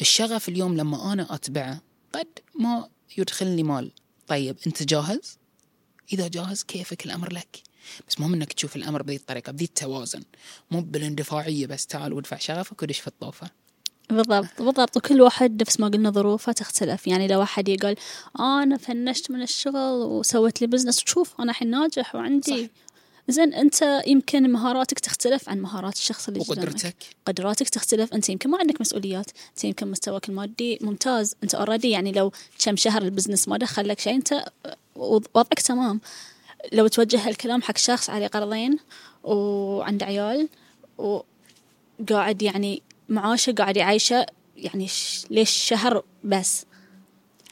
الشغف 0.00 0.48
اليوم 0.48 0.76
لما 0.76 1.12
أنا 1.12 1.34
أتبعه 1.34 1.80
قد 2.12 2.26
ما 2.60 2.88
يدخلني 3.18 3.62
مال. 3.62 3.90
طيب 4.28 4.56
أنت 4.66 4.82
جاهز؟ 4.82 5.38
إذا 6.12 6.28
جاهز 6.28 6.62
كيفك؟ 6.62 7.06
الأمر 7.06 7.32
لك. 7.32 7.62
بس 8.08 8.20
مهم 8.20 8.34
إنك 8.34 8.52
تشوف 8.52 8.76
الأمر 8.76 9.02
بذي 9.02 9.16
الطريقة 9.16 9.52
بذي 9.52 9.64
التوازن. 9.64 10.22
مو 10.70 10.80
بالاندفاعية 10.80 11.66
بس 11.66 11.86
تعال 11.86 12.12
وادفع 12.12 12.38
شغفك 12.38 12.82
ودش 12.82 12.98
في 12.98 13.06
الطوفة. 13.06 13.50
بالضبط. 14.10 14.62
بالضبط. 14.62 14.96
وكل 14.96 15.20
واحد 15.20 15.62
نفس 15.62 15.80
ما 15.80 15.88
قلنا 15.88 16.10
ظروفه 16.10 16.52
تختلف. 16.52 17.06
يعني 17.06 17.28
لو 17.28 17.38
واحد 17.38 17.68
يقول 17.68 17.96
أنا 18.40 18.76
فنشت 18.76 19.30
من 19.30 19.42
الشغل 19.42 19.92
وسويت 19.92 20.60
لي 20.60 20.66
business 20.66 21.02
وشوف 21.02 21.40
أنا 21.40 21.50
الحين 21.50 21.70
ناجح 21.70 22.14
وعندي 22.14 22.64
صح. 22.64 22.70
زين 23.28 23.54
أنت 23.54 24.02
يمكن 24.06 24.50
مهاراتك 24.52 24.98
تختلف 24.98 25.48
عن 25.48 25.60
مهارات 25.60 25.96
الشخص 25.96 26.28
اللي 26.28 26.40
وقدرتك. 26.40 26.96
قدراتك 27.26 27.68
تختلف. 27.68 28.14
أنت 28.14 28.28
يمكن 28.28 28.50
ما 28.50 28.58
عندك 28.58 28.80
مسؤوليات. 28.80 29.30
أنت 29.50 29.64
يمكن 29.64 29.90
مستواك 29.90 30.28
المادي 30.28 30.78
ممتاز. 30.80 31.36
أنت 31.42 31.54
already 31.54 31.90
يعني 31.90 32.12
لو 32.12 32.32
كم 32.64 32.76
شهر 32.76 33.02
ال 33.02 33.07
business 33.07 33.48
ما 33.48 33.56
دخل 33.56 33.88
لك 33.88 34.00
شيء 34.00 34.14
أنت 34.14 34.44
وضعك 34.96 35.60
تمام. 35.60 36.00
لو 36.72 36.86
توجه 36.86 37.28
الكلام 37.28 37.62
حق 37.62 37.78
شخص 37.78 38.10
عليه 38.10 38.26
قرضين 38.26 38.78
وعنده 39.24 40.06
عيال 40.06 40.48
وقاعد 40.98 42.42
يعني 42.42 42.82
معاشه 43.08 43.52
قاعد 43.52 43.76
يعيشه 43.76 44.26
يعني 44.56 44.88
ش... 44.88 45.26
ليش 45.30 45.50
شهر 45.50 46.04
بس؟ 46.24 46.64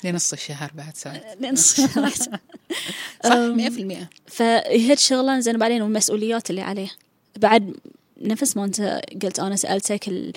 لنص 0.05 0.33
الشهر 0.33 0.71
بعد 0.75 0.97
ساعة. 0.97 1.23
لين 1.41 1.57
شهر. 1.57 2.11
صح 3.25 3.33
100% 3.33 4.07
فهي 4.27 4.93
الشغلة 4.93 5.41
زين 5.41 5.59
بعدين 5.59 5.83
والمسؤوليات 5.83 6.51
اللي 6.51 6.61
عليه. 6.61 6.91
بعد 7.37 7.77
نفس 8.21 8.57
ما 8.57 8.65
انت 8.65 9.01
قلت 9.23 9.39
أنا 9.39 9.57
سألتك 9.57 10.09
ال... 10.09 10.33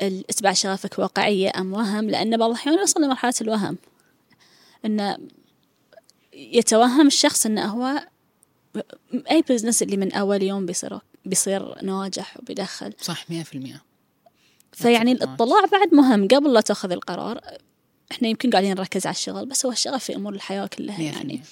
اتبع 0.00 0.52
شغفك 0.52 0.98
واقعية 0.98 1.52
أم 1.56 1.72
وهم؟ 1.72 2.10
لأن 2.10 2.36
بعض 2.36 2.50
الأحيان 2.50 2.78
يوصل 2.78 3.02
لمرحلة 3.02 3.34
الوهم. 3.40 3.78
إنه 4.84 5.18
يتوهم 6.32 7.06
الشخص 7.06 7.46
إنه 7.46 7.64
هو 7.64 8.06
أي 9.30 9.42
بزنس 9.48 9.82
اللي 9.82 9.96
من 9.96 10.12
أول 10.12 10.42
يوم 10.42 10.66
بيصير 10.66 10.98
بيصير 11.24 11.84
ناجح 11.84 12.36
وبيدخل. 12.40 12.92
صح 13.00 13.24
100% 13.24 13.87
فيعني. 14.82 15.12
الاطلاع 15.12 15.64
بعد 15.72 15.94
مهم. 15.94 16.28
قبل 16.28 16.52
لا 16.52 16.60
تأخذ 16.60 16.92
القرار 16.92 17.40
إحنا 18.12 18.28
يمكن 18.28 18.50
قاعدين 18.50 18.74
نركز 18.74 19.06
على 19.06 19.14
الشغل 19.14 19.46
بس 19.46 19.66
هو 19.66 19.72
الشغف 19.72 20.04
في 20.04 20.16
أمور 20.16 20.34
الحياة 20.34 20.66
كلها 20.66 20.98
100% 20.98 21.00
يعني. 21.00 21.42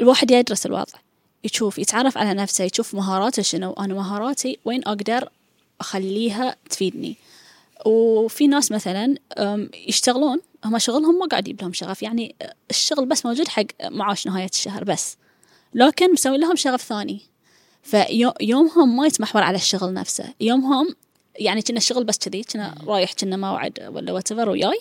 الواحد 0.00 0.30
يدرس 0.30 0.66
الوضع 0.66 0.98
يشوف 1.44 1.78
يتعرف 1.78 2.18
على 2.18 2.34
نفسه 2.34 2.64
يشوف 2.64 2.94
مهاراته 2.94 3.42
شنو 3.42 3.72
أنا 3.72 3.94
مهاراتي 3.94 4.58
وين 4.64 4.84
أقدر 4.88 5.28
أخليها 5.80 6.56
تفيدني. 6.70 7.16
وفي 7.86 8.46
ناس 8.46 8.72
مثلا 8.72 9.14
يشتغلون 9.86 10.40
هم 10.64 10.78
شغلهم 10.78 11.18
ما 11.18 11.26
قاعد 11.26 11.48
يجيب 11.48 11.62
لهم 11.62 11.72
شغف. 11.72 12.02
يعني 12.02 12.34
الشغل 12.70 13.06
بس 13.06 13.26
موجود 13.26 13.48
حق 13.48 13.64
معاش 13.84 14.26
نهاية 14.26 14.50
الشهر 14.52 14.84
بس 14.84 15.16
لكن 15.74 16.12
مسوي 16.12 16.38
لهم 16.38 16.56
شغف 16.56 16.82
ثاني. 16.82 17.20
فيومهم 17.82 18.96
ما 18.96 19.06
يتمحور 19.06 19.42
على 19.42 19.56
الشغل 19.56 19.94
نفسه. 19.94 20.34
يومهم 20.40 20.94
يعني 21.40 21.62
كنا 21.62 21.76
الشغل 21.76 22.04
بس 22.04 22.18
كذي 22.18 22.42
كنا 22.42 22.74
رايح 22.86 23.12
كنا 23.12 23.36
موعد 23.36 23.88
ولا 23.92 24.12
واتفر 24.12 24.48
وياي. 24.48 24.78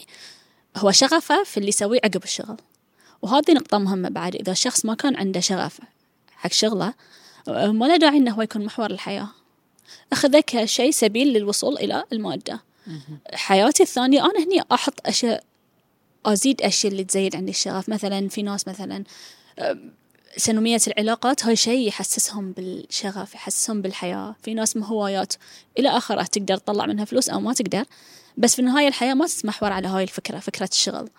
هو 0.77 0.91
شغفه 0.91 1.43
في 1.43 1.57
اللي 1.57 1.69
يسويه 1.69 1.99
عقب 2.03 2.23
الشغل. 2.23 2.57
وهذه 3.21 3.51
نقطة 3.51 3.77
مهمة 3.77 4.09
بعد 4.09 4.35
إذا 4.35 4.51
الشخص 4.51 4.85
ما 4.85 4.93
كان 4.93 5.15
عنده 5.15 5.39
شغف 5.39 5.79
حق 6.31 6.51
شغله 6.51 6.93
ما 7.47 7.85
له 7.85 7.97
داعي 7.97 8.17
إنه 8.17 8.31
هو 8.31 8.41
يكون 8.41 8.65
محور 8.65 8.91
الحياة. 8.91 9.29
أخذه 10.13 10.43
كشيء 10.47 10.91
سبيل 10.91 11.27
للوصول 11.33 11.77
إلى 11.77 12.03
المادة 12.13 12.63
حياتي 13.33 13.83
الثانية 13.83 14.25
أنا 14.25 14.43
هني 14.43 14.63
أحط 14.71 15.07
أشياء 15.07 15.43
أزيد 16.25 16.61
أشياء 16.61 16.91
اللي 16.91 17.03
تزيد 17.03 17.35
عندي 17.35 17.51
الشغف. 17.51 17.89
مثلا 17.89 18.29
في 18.29 18.41
ناس 18.41 18.67
مثلا 18.67 19.03
أم، 20.33 20.37
سنومية 20.37 20.79
العلاقات 20.87 21.45
هاي 21.45 21.55
شيء 21.55 21.87
يحسسهم 21.87 22.51
بالشغف 22.51 23.35
يحسسهم 23.35 23.81
بالحياة. 23.81 24.35
في 24.43 24.53
ناس 24.53 24.77
هوايات 24.77 25.33
إلى 25.79 25.89
آخره 25.89 26.23
تقدر 26.23 26.57
تطلع 26.57 26.85
منها 26.85 27.05
فلوس 27.05 27.29
أو 27.29 27.39
ما 27.39 27.53
تقدر 27.53 27.85
بس 28.37 28.53
في 28.55 28.59
النهاية 28.59 28.87
الحياة 28.87 29.13
ما 29.13 29.27
تتمحور 29.27 29.71
على 29.71 29.87
هاي 29.87 30.03
الفكرة 30.03 30.39
فكرة 30.39 30.69
الشغل. 30.71 31.09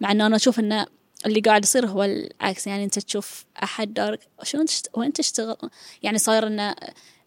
مع 0.00 0.12
أنه 0.12 0.26
أنا 0.26 0.36
أشوف 0.36 0.58
أنه 0.58 0.86
اللي 1.26 1.40
قاعد 1.40 1.64
يصير 1.64 1.86
هو 1.86 2.04
العكس 2.04 2.66
يعني 2.66 2.84
أنت 2.84 2.98
تشوف 2.98 3.44
أحد 3.62 3.94
دار 3.94 4.18
شلون 4.42 4.66
تشت... 4.66 4.88
وين 4.94 5.12
تشتغل؟ 5.12 5.56
يعني 6.02 6.18
صاير 6.18 6.46
أنه 6.46 6.74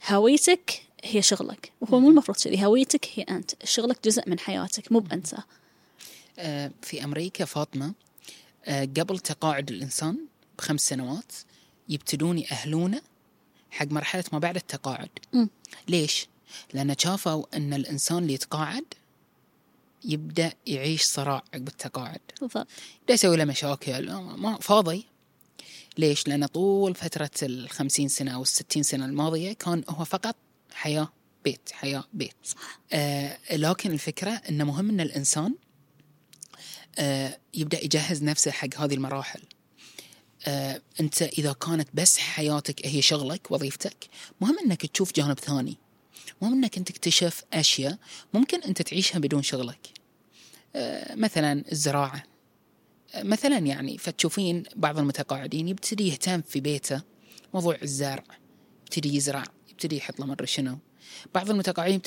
هويتك 0.10 0.82
هي 1.04 1.22
شغلك 1.22 1.72
وهو 1.82 2.00
مو 2.00 2.10
المفروض 2.10 2.38
كذي. 2.38 2.66
هويتك 2.66 3.08
هي 3.16 3.24
أنت. 3.24 3.52
شغلك 3.64 3.98
جزء 4.06 4.30
من 4.30 4.40
حياتك 4.40 4.92
مو 4.92 5.00
بأنت. 5.00 5.28
آه، 6.40 6.72
في 6.82 7.04
أمريكا 7.04 7.46
فاطمة 7.46 7.94
آه، 8.66 8.84
قبل 8.98 9.20
تقاعد 9.20 9.72
الإنسان 9.72 10.18
بخمس 10.58 10.82
سنوات 10.82 11.32
يبتدون 11.90 12.38
يأهلونه 12.38 13.02
حق 13.72 13.86
مرحلة 13.92 14.24
ما 14.34 14.40
بعد 14.40 14.56
التقاعد 14.56 15.10
مم. 15.34 15.50
ليش؟ 15.88 16.28
لأن 16.74 16.96
شافوا 16.98 17.58
أن 17.58 17.74
الإنسان 17.74 18.18
اللي 18.18 18.34
يتقاعد 18.34 18.86
يبدأ 20.06 20.54
يعيش 20.68 21.04
صراع 21.04 21.44
عقب 21.54 21.68
التقاعد 21.68 22.20
بالضبط 22.42 22.68
يبدا 23.02 23.14
يسوي 23.14 23.38
له 23.38 23.46
مشاكل 23.46 24.12
ما 24.14 24.58
فاضي 24.62 25.06
ليش؟ 25.98 26.28
لأن 26.28 26.46
طول 26.46 26.96
فترة 26.96 27.30
الخمسين 27.44 28.08
سنة 28.08 28.36
أو 28.36 28.42
الستين 28.42 28.84
سنة 28.84 29.06
الماضية 29.06 29.54
كان 29.54 29.84
هو 29.90 30.06
فقط 30.06 30.36
حياة 30.74 31.14
بيت 31.44 31.70
حياة 31.72 32.04
بيت 32.14 32.36
صح. 32.44 32.80
آه 32.94 33.38
لكن 33.52 33.92
الفكرة 33.92 34.30
أنه 34.30 34.64
مهم 34.64 34.90
أن 34.90 35.02
الإنسان 35.02 35.56
آه 37.00 37.38
يبدأ 37.54 37.84
يجهز 37.86 38.24
نفسه 38.24 38.52
حق 38.52 38.68
هذه 38.78 38.94
المراحل 38.94 39.42
آه 40.46 40.82
أنت 41.00 41.22
إذا 41.22 41.54
كانت 41.54 41.90
بس 41.94 42.18
حياتك 42.18 42.86
هي 42.86 43.02
شغلك 43.02 43.52
وظيفتك 43.52 44.08
مهم 44.42 44.60
أنك 44.60 44.86
تشوف 44.86 45.14
جانب 45.14 45.40
ثاني. 45.40 45.78
مهم 46.42 46.54
أنك 46.54 46.78
أنت 46.78 46.92
تكتشف 46.92 47.44
أشياء 47.54 47.98
ممكن 48.34 48.62
أنت 48.62 48.82
تعيشها 48.82 49.20
بدون 49.20 49.44
شغلك. 49.44 49.88
آه 50.76 51.16
مثلا 51.16 51.64
الزراعة. 51.72 52.24
مثلا 53.16 53.58
يعني 53.58 53.98
فتشوفين 53.98 54.64
بعض 54.76 55.00
المتقاعدين 55.00 55.68
يبتدي 55.68 56.08
يهتم 56.08 56.42
في 56.42 56.60
بيته 56.60 57.02
موضوع 57.54 57.78
الزرع. 57.84 58.24
يبتدي 58.82 59.16
يزرع 59.16 59.44
يبتدي 59.70 59.98
يحط 59.98 60.20
له 60.20 60.26
مرة 60.26 60.46
شنو. 60.46 60.78
بعض 61.36 61.50
المتقاعدين 61.50 62.02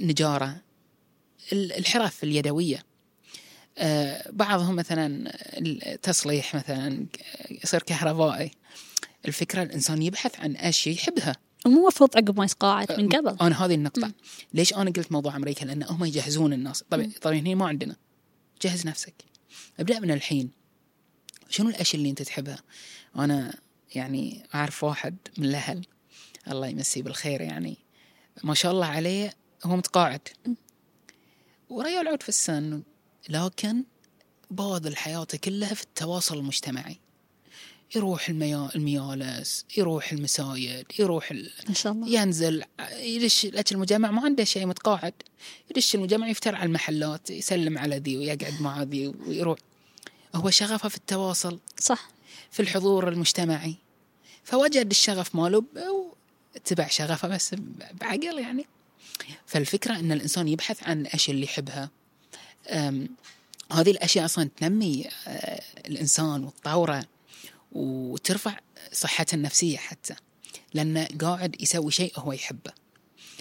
نجارة. 0.00 0.60
الحرف 1.52 2.24
اليدوية. 2.24 2.76
آه، 2.76 2.93
بعضهم 4.30 4.76
مثلا 4.76 5.32
التصليح 5.58 6.54
مثلا 6.54 7.06
يصير 7.50 7.82
كهربائي. 7.82 8.50
الفكرة 9.26 9.62
الإنسان 9.62 10.02
يبحث 10.02 10.40
عن 10.40 10.56
أشياء 10.56 10.94
يحبها. 10.94 11.36
مو 11.66 11.80
المفروض 11.80 12.16
عقب 12.16 12.38
ما 12.38 12.44
يتقاعد 12.44 12.92
من 12.92 13.08
قبل. 13.08 13.36
أنا 13.40 13.64
هذه 13.64 13.74
النقطة. 13.74 14.06
م. 14.06 14.12
ليش 14.54 14.74
أنا 14.74 14.90
قلت 14.90 15.12
موضوع 15.12 15.36
أمريكا؟ 15.36 15.64
لأن 15.64 15.82
هم 15.82 16.04
يجهزون 16.04 16.52
الناس. 16.52 16.84
طبعا 16.90 17.10
طبعا 17.22 17.34
هنا 17.34 17.54
ما 17.54 17.66
عندنا. 17.66 17.96
جهز 18.62 18.86
نفسك. 18.86 19.14
ابدأ 19.80 20.00
من 20.00 20.10
الحين. 20.10 20.50
شنو 21.48 21.68
الأشياء 21.68 21.96
اللي 21.96 22.10
أنت 22.10 22.22
تحبها؟ 22.22 22.58
أنا 23.16 23.54
يعني 23.94 24.46
أعرف 24.54 24.84
واحد 24.84 25.16
من 25.38 25.44
الأهل. 25.44 25.86
الله 26.48 26.66
يمسيه 26.66 27.02
بالخير 27.02 27.40
يعني. 27.40 27.76
ما 28.44 28.54
شاء 28.54 28.72
الله 28.72 28.86
عليه 28.86 29.34
هو 29.64 29.76
متقاعد. 29.76 30.28
وريال 31.68 32.08
عود 32.08 32.22
في 32.22 32.28
السن. 32.28 32.82
لكن 33.28 33.84
باذل 34.50 34.96
حياته 34.96 35.38
كلها 35.38 35.74
في 35.74 35.82
التواصل 35.82 36.38
المجتمعي. 36.38 36.98
يروح 37.96 38.28
الميا... 38.28 38.70
الميالس 38.74 39.64
يروح 39.76 40.12
المسايد 40.12 40.86
يروح 40.98 41.30
ال... 41.30 41.50
ما 41.68 41.74
شاء 41.74 41.92
الله. 41.92 42.08
ينزل 42.08 42.64
يدش 42.96 43.44
الأكل 43.44 43.74
المجمع. 43.74 44.10
ما 44.10 44.24
عنده 44.24 44.44
شيء 44.44 44.66
متقاعد. 44.66 45.14
يدش 45.70 45.94
المجمع 45.94 46.28
يفتر 46.28 46.54
على 46.54 46.66
المحلات 46.66 47.30
يسلم 47.30 47.78
على 47.78 47.98
ذي 47.98 48.16
ويقعد 48.16 48.60
مع 48.60 48.82
ذي 48.82 49.08
ويروح. 49.08 49.58
هو 50.34 50.50
شغفه 50.50 50.88
في 50.88 50.96
التواصل. 50.96 51.58
صح. 51.78 52.08
في 52.50 52.60
الحضور 52.60 53.08
المجتمعي. 53.08 53.74
فوجد 54.44 54.90
الشغف 54.90 55.34
ماله 55.34 55.64
اتبع 56.56 56.88
شغفه 56.88 57.28
بس 57.28 57.54
بعقل 57.92 58.38
يعني. 58.38 58.66
فالفكرة 59.46 59.98
أن 59.98 60.12
الإنسان 60.12 60.48
يبحث 60.48 60.82
عن 60.82 61.00
الأشياء 61.00 61.34
اللي 61.34 61.46
يحبها. 61.46 61.90
هذه 63.72 63.90
الأشياء 63.90 64.24
أصلا 64.24 64.50
تنمي 64.56 65.04
آه، 65.26 65.62
الإنسان 65.86 66.44
وتطوره 66.44 67.04
وترفع 67.72 68.58
صحته 68.92 69.34
النفسية 69.34 69.76
حتى 69.76 70.14
لأنه 70.74 71.08
قاعد 71.20 71.56
يسوي 71.60 71.90
شيء 71.90 72.12
هو 72.16 72.32
يحبه. 72.32 72.72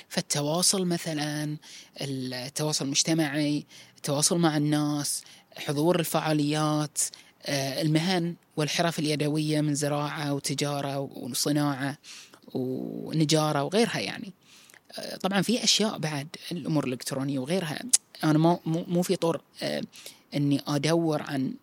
فالتواصل 0.10 0.86
مثلا 0.86 1.58
التواصل 2.02 2.86
المجتمعي 2.86 3.66
التواصل 3.98 4.38
مع 4.38 4.58
الناس 4.58 5.24
حضور 5.58 6.00
الفعاليات 6.00 6.98
آه، 7.46 7.82
المهن 7.82 8.36
والحرف 8.58 9.00
اليدوية 9.00 9.62
من 9.62 9.76
زراعة 9.76 10.34
وتجارة 10.34 11.00
وصناعة 11.00 11.98
ونجارة 12.54 13.64
وغيرها 13.64 14.00
يعني. 14.00 14.34
طبعا 15.22 15.42
في 15.42 15.64
أشياء 15.64 15.98
بعد 15.98 16.28
الأمور 16.52 16.88
الإلكترونية 16.88 17.40
وغيرها. 17.40 17.80
أنا 18.24 18.38
مو 18.38 18.60
مو 18.66 19.02
في 19.02 19.16
طور 19.16 19.42
آه، 19.64 19.82
إني 20.36 20.62
أدور 20.68 21.22
عن 21.22 21.54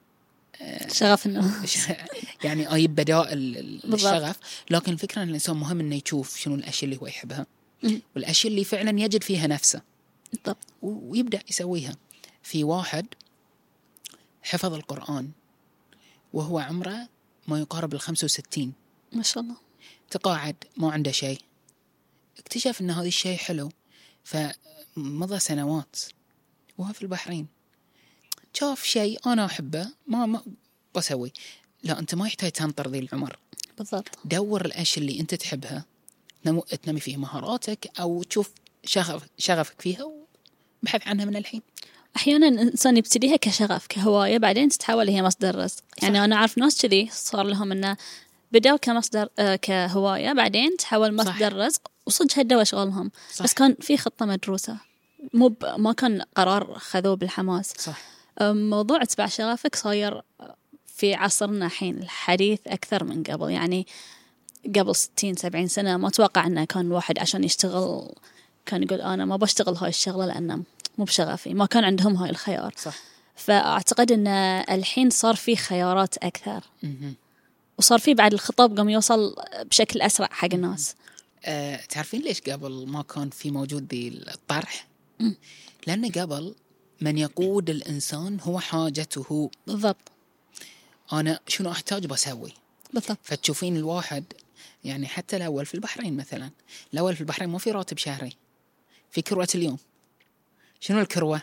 شغف 0.93 1.27
الناس 1.27 1.89
يعني 2.45 2.75
أجيب 2.75 2.95
بدائل 2.95 3.57
الشغف 3.95 4.37
لكن 4.71 4.93
الفكرة 4.93 5.23
إن 5.23 5.29
الإنسان 5.29 5.57
مهم 5.57 5.81
إنه 5.81 6.01
يشوف 6.05 6.37
شنو 6.37 6.55
الأشياء 6.55 6.85
اللي 6.85 7.03
هو 7.03 7.07
يحبها. 7.07 7.47
والأشياء 8.17 8.53
اللي 8.53 8.65
فعلا 8.65 9.01
يجد 9.01 9.23
فيها 9.23 9.47
نفسه. 9.47 9.83
بالضبط. 10.33 10.67
ويبدأ 10.83 11.41
يسويها. 11.51 11.97
في 12.43 12.65
واحد 12.65 13.07
حفظ 14.43 14.75
القرآن 14.75 15.31
وهو 16.33 16.59
عمره 16.59 17.09
ما 17.49 17.61
يقارب 17.61 17.95
ال 17.95 18.01
65 18.01 18.73
ما 19.13 19.23
شاء 19.23 19.43
الله. 19.43 19.57
تقاعد 20.11 20.57
ما 20.77 20.93
عنده 20.93 21.11
شيء. 21.11 21.39
اكتشف 22.41 22.81
إن 22.81 22.91
هذا 22.91 23.07
الشيء 23.09 23.37
حلو 23.37 23.71
فمضى 24.25 25.39
سنوات 25.39 25.97
وهو 26.79 26.93
في 26.93 27.03
البحرين. 27.03 27.47
شاف 28.55 28.85
شيء 28.85 29.19
أنا 29.27 29.45
أحبه 29.45 29.89
ما 30.07 30.27
ما 30.27 30.43
بسوي. 30.95 31.33
لا 31.83 31.99
أنت 31.99 32.15
ما 32.15 32.27
يحتاج 32.27 32.51
تنطر 32.51 32.89
ذي 32.89 32.99
العمر. 32.99 33.39
بالضبط. 33.79 34.09
دور 34.25 34.65
الأشياء 34.65 35.07
اللي 35.07 35.21
أنت 35.21 35.35
تحبها 35.35 35.85
تنمي 36.83 37.01
فيها 37.01 37.19
مهاراتك 37.19 37.91
أو 38.01 38.23
تشوف 38.23 38.51
شغف 38.85 39.23
شغفك 39.39 39.81
فيها 39.81 40.05
وبحث 40.83 41.09
عنها 41.09 41.25
من 41.25 41.37
الحين. 41.37 41.63
أحيانا 42.17 42.49
الانسان 42.49 42.97
يبتديها 42.97 43.37
كشغف 43.37 43.87
كهواية 43.87 44.39
بعدين 44.39 44.69
تتحول 44.69 45.09
هي 45.09 45.23
مصدر 45.23 45.55
رزق. 45.59 45.83
يعني 46.03 46.19
صح. 46.19 46.25
أنا 46.25 46.37
أعرف 46.37 46.59
ناس 46.59 46.83
كذي 46.83 47.09
صار 47.13 47.47
لهم 47.47 47.73
إنه 47.73 47.97
بدأوا 48.53 48.77
كمصدر 48.77 49.29
آه 49.39 49.57
كهواية 49.57 50.33
بعدين 50.33 50.77
تحول 50.77 51.15
مصدر 51.15 51.51
صح. 51.51 51.57
رزق 51.57 51.91
وصدق 52.11 52.39
هدوا 52.39 52.65
شغلهم. 52.65 53.11
صح. 53.33 53.45
بس 53.45 53.55
كان 53.55 53.77
في 53.81 53.97
خطة 53.97 54.27
مدروسة. 54.27 54.77
مو 55.35 55.55
ما 55.77 55.93
كان 55.93 56.23
قرار 56.37 56.79
خذوه 56.79 57.17
بالحماس. 57.17 57.73
صح. 57.79 58.01
موضوع 58.43 59.03
اتباع 59.03 59.27
شغفك 59.27 59.77
صاير 59.77 60.23
في 60.87 61.15
عصرنا 61.15 61.67
الحين 61.67 61.99
الحديث 61.99 62.61
أكثر 62.67 63.05
من 63.05 63.23
قبل. 63.23 63.51
يعني 63.51 63.87
قبل 64.77 64.97
ستين 64.97 65.37
سبعين 65.37 65.69
سنة 65.69 65.97
ما 65.97 66.09
أتوقع 66.09 66.47
أنه 66.47 66.65
كان 66.65 66.87
الواحد 66.87 67.19
عشان 67.19 67.45
يشتغل 67.45 68.09
كان 68.67 68.83
يقول 68.83 69.01
أنا 69.01 69.25
ما 69.25 69.37
بشتغل 69.37 69.75
هاي 69.75 69.89
الشغلة 69.89 70.27
لأنه 70.27 70.63
مو 70.99 71.05
بشغفي. 71.05 71.55
ما 71.55 71.67
كان 71.67 71.85
عندهم 71.85 72.17
هاي 72.17 72.31
الخيار. 72.31 72.75
صح. 72.77 72.95
فأعتقد 73.37 74.13
أن 74.13 74.27
الحين 74.71 75.11
صار 75.11 75.35
في 75.35 75.57
خيارات 75.57 76.17
أكثر. 76.19 76.61
وصار 77.79 77.99
في 77.99 78.15
بعد 78.15 78.33
الخطاب 78.33 78.77
قام 78.77 78.89
يوصل 78.89 79.37
بشكل 79.63 80.03
أسرع 80.03 80.29
حق 80.31 80.49
الناس. 80.55 80.95
أه 81.45 81.77
تعرفين 81.77 82.23
ليش 82.23 82.41
قبل 82.41 82.87
ما 82.87 83.03
كان 83.03 83.31
في 83.31 83.51
موجود 83.51 83.95
ذي 83.95 84.09
الطرح؟ 84.09 84.89
لأن 85.87 86.13
قبل 86.13 86.55
من 87.01 87.19
يقود 87.19 87.71
الإنسان 87.71 88.41
هو 88.41 88.59
حاجته. 88.59 89.51
بالضبط. 89.67 90.13
أنا 91.13 91.41
شنو 91.49 91.71
أحتاج 91.71 92.07
بسوي؟ 92.07 92.53
بالضبط. 92.95 93.19
فتشوفين 93.23 93.77
الواحد 93.77 94.25
يعني 94.85 95.07
حتى 95.07 95.37
الأول 95.37 95.67
في 95.67 95.75
البحرين 95.75 96.17
مثلا 96.17 96.51
الأول 96.93 97.15
في 97.15 97.21
البحرين 97.21 97.49
ما 97.49 97.59
في 97.59 97.71
راتب 97.71 97.99
شهري 97.99 98.37
في 99.11 99.23
كروة 99.23 99.49
اليوم. 99.55 99.79
شنو 100.81 101.01
الكروة؟ 101.01 101.43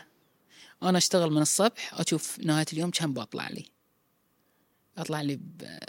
أنا 0.82 0.98
أشتغل 0.98 1.30
من 1.30 1.42
الصبح 1.42 2.00
أشوف 2.00 2.38
نهاية 2.38 2.66
اليوم 2.72 2.90
كم 2.90 3.12
بطلع 3.12 3.48
لي؟ 3.48 3.64
أطلع 4.98 5.20
لي 5.20 5.40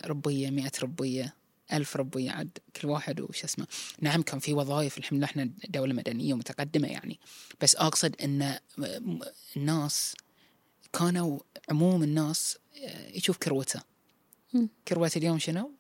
بربية 0.04 0.50
مئة 0.50 0.72
ربية 0.82 1.36
ألف 1.74 1.98
ربية 1.98 2.32
عاد 2.32 2.58
كل 2.76 2.88
واحد 2.88 3.22
وش 3.22 3.44
اسمه. 3.44 3.68
نعم 4.02 4.22
كان 4.22 4.40
في 4.40 4.54
وظائف 4.54 4.98
الحمد 4.98 5.18
لله 5.18 5.26
إحنا 5.26 5.50
دولة 5.70 5.94
مدنية 5.94 6.34
ومتقدمة 6.34 6.88
يعني. 6.88 7.20
بس 7.62 7.76
أقصد 7.76 8.16
أن 8.22 8.60
الناس 9.58 10.16
كانوا 10.94 11.40
عموم 11.70 12.04
الناس 12.04 12.58
آه، 12.84 13.10
يشوف 13.10 13.38
كروتة. 13.38 13.82
كروة 14.88 15.12
اليوم 15.16 15.40
شنو؟ 15.40 15.72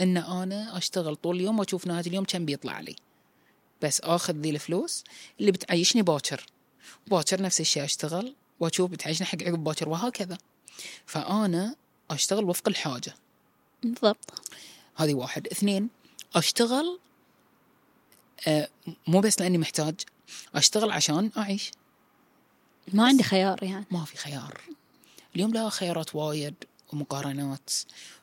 إن 0.00 0.16
أنا 0.16 0.78
أشتغل 0.78 1.16
طول 1.16 1.36
اليوم 1.36 1.58
وأشوف 1.58 1.86
نهاية 1.86 2.06
اليوم 2.06 2.24
كم 2.24 2.44
بيطلع 2.44 2.80
لي. 2.80 2.96
بس 3.82 4.00
آخذ 4.00 4.34
ذي 4.34 4.50
الفلوس 4.50 5.04
اللي 5.40 5.52
بتعيشني 5.52 6.02
باكر. 6.02 6.46
باكر 7.06 7.42
نفس 7.42 7.60
الشيء 7.60 7.84
أشتغل 7.84 8.34
وأشوف 8.60 8.90
بتعيشني 8.90 9.26
حق 9.26 9.42
عقب 9.42 9.64
باكر 9.64 9.88
وهكذا. 9.88 10.38
فأنا 11.06 11.76
أشتغل 12.10 12.44
وفق 12.44 12.68
الحاجة. 12.68 13.14
بالضبط. 13.84 14.42
هذه 14.96 15.14
واحد. 15.14 15.46
اثنين 15.46 15.88
أشتغل 16.34 16.98
آه 18.48 18.68
مو 19.06 19.20
بس 19.20 19.40
لأني 19.40 19.58
محتاج 19.58 19.94
أشتغل 20.54 20.90
عشان 20.90 21.30
أعيش. 21.36 21.70
ما 22.92 23.06
عندي 23.06 23.22
خيار 23.22 23.62
يعني. 23.62 23.84
ما 23.90 24.04
في 24.04 24.16
خيار. 24.16 24.60
اليوم 25.36 25.52
لا 25.52 25.68
خيارات 25.68 26.14
وايد 26.14 26.54
ومقارنات 26.92 27.70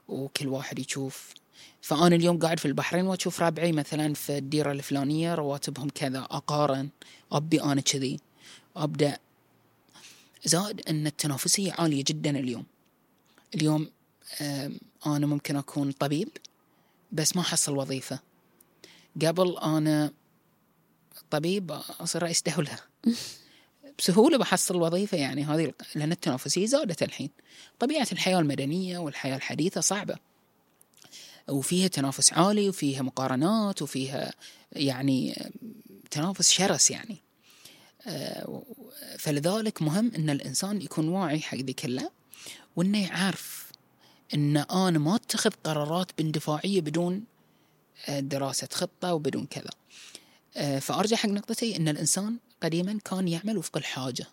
وكل 0.08 0.48
واحد 0.48 0.80
يشوف. 0.80 1.34
فأنا 1.82 2.16
اليوم 2.16 2.40
قاعد 2.40 2.60
في 2.60 2.66
البحرين 2.66 3.08
وأشوف 3.08 3.42
ربعي 3.42 3.72
مثلا 3.72 4.14
في 4.14 4.38
الديرة 4.38 4.72
الفلانية 4.72 5.36
رواتبهم 5.36 5.90
كذا. 5.90 6.20
أقارن. 6.20 6.90
أبي 7.32 7.64
أنا 7.64 7.82
كذي. 7.82 8.20
أبدأ. 8.76 9.20
زائد 10.46 10.82
أن 10.90 11.08
التنافسية 11.08 11.74
عالية 11.74 12.04
جدا 12.08 12.30
اليوم. 12.30 12.66
اليوم 13.56 13.90
أنا 15.06 15.28
ممكن 15.28 15.56
أكون 15.56 15.92
طبيب 15.92 16.30
بس 17.12 17.36
ما 17.36 17.44
حصل 17.44 17.78
وظيفة. 17.78 18.20
قبل 19.26 19.58
أنا 19.58 20.14
طبيب 21.32 21.72
أصير 22.00 22.24
رئيس 22.24 22.42
دولة. 22.42 22.80
بسهولة 24.00 24.38
بحصل 24.38 24.76
وظيفة 24.76 25.18
يعني 25.18 25.44
هذه 25.44 25.74
لأن 25.96 26.12
التنافسية 26.12 26.66
زادت 26.66 27.04
الحين. 27.04 27.30
طبيعة 27.80 28.08
الحياة 28.12 28.40
المدنية 28.40 28.98
والحياة 28.98 29.36
الحديثة 29.36 29.82
صعبة. 29.82 30.16
وفيها 31.50 31.88
تنافس 31.88 32.34
عالي 32.34 32.70
وفيها 32.70 33.02
مقارنات 33.02 33.82
وفيها 33.82 34.34
يعني 34.72 35.52
تنافس 36.12 36.50
شرس 36.50 36.92
يعني. 36.92 37.18
فلذلك 39.18 39.82
مهم 39.82 40.12
إن 40.16 40.30
الإنسان 40.30 40.82
يكون 40.82 41.08
واعي 41.08 41.40
حق 41.40 41.58
ذي 41.58 41.74
كلها 41.74 42.12
وإنه 42.76 43.04
يعرف 43.04 43.71
إن 44.34 44.58
أنا 44.58 45.00
ما 45.00 45.16
أتخذ 45.16 45.50
قرارات 45.64 46.12
باندفاعيه 46.18 46.82
بدون 46.82 47.24
دراسة 48.10 48.68
خطة 48.74 49.14
وبدون 49.14 49.46
كذا. 49.46 49.70
فأرجع 50.80 51.18
حق 51.18 51.30
نقطتي 51.30 51.78
إن 51.78 51.88
الإنسان 51.88 52.38
قديما 52.64 53.00
كان 53.06 53.28
يعمل 53.28 53.58
وفق 53.58 53.78
الحاجة. 53.78 54.28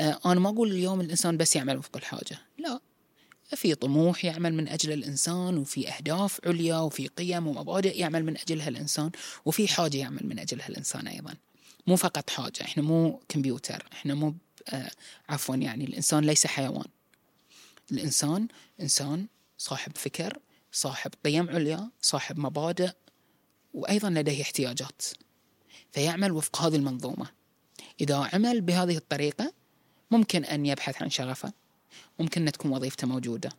أنا 0.00 0.40
ما 0.40 0.48
أقول 0.48 0.70
اليوم 0.72 1.00
الإنسان 1.00 1.36
بس 1.36 1.56
يعمل 1.56 1.78
وفق 1.78 1.96
الحاجة. 1.96 2.38
لا 2.58 2.80
في 3.54 3.74
طموح 3.74 4.24
يعمل 4.24 4.54
من 4.54 4.68
أجل 4.68 4.92
الإنسان 4.92 5.58
وفي 5.58 5.88
أهداف 5.88 6.40
عليا 6.46 6.76
وفي 6.76 7.08
قيم 7.08 7.46
ومبادئ 7.46 7.98
يعمل 7.98 8.24
من 8.24 8.36
أجلها 8.36 8.68
الإنسان 8.68 9.10
وفي 9.44 9.68
حاجة 9.68 9.96
يعمل 9.96 10.26
من 10.26 10.38
أجلها 10.38 10.68
الإنسان 10.68 11.08
أيضا. 11.08 11.34
مو 11.86 11.96
فقط 11.96 12.30
حاجة 12.30 12.62
إحنا 12.62 12.82
مو 12.82 13.20
كمبيوتر 13.28 13.86
إحنا 13.92 14.14
مو 14.14 14.34
آه 14.68 14.90
عفوا 15.28 15.56
يعني 15.56 15.84
الإنسان 15.84 16.24
ليس 16.24 16.46
حيوان. 16.46 16.86
الإنسان 17.92 18.48
إنسان 18.80 19.26
صاحب 19.58 19.92
فكر 19.96 20.38
صاحب 20.72 21.10
قيم 21.24 21.50
عليا 21.50 21.90
صاحب 22.02 22.38
مبادئ 22.38 22.90
وأيضا 23.74 24.10
لديه 24.10 24.42
احتياجات 24.42 25.02
فيعمل 25.92 26.32
وفق 26.32 26.62
هذه 26.62 26.76
المنظومة. 26.76 27.26
إذا 28.00 28.30
عمل 28.32 28.60
بهذه 28.60 28.96
الطريقة 28.96 29.52
ممكن 30.10 30.44
أن 30.44 30.66
يبحث 30.66 31.02
عن 31.02 31.10
شغفه 31.10 31.52
ممكن 32.18 32.46
أن 32.46 32.52
تكون 32.52 32.70
وظيفته 32.70 33.06
موجودة 33.06 33.50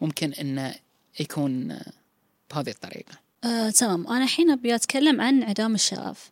ممكن 0.00 0.32
أنه 0.32 0.74
يكون 1.20 1.78
بهذه 2.50 2.70
الطريقة. 2.70 3.18
آه، 3.44 3.70
تمام. 3.70 4.06
أنا 4.06 4.24
الحين 4.24 4.50
أبي 4.50 4.74
أتكلم 4.74 5.20
عن 5.20 5.42
انعدام 5.42 5.74
الشغف. 5.74 6.30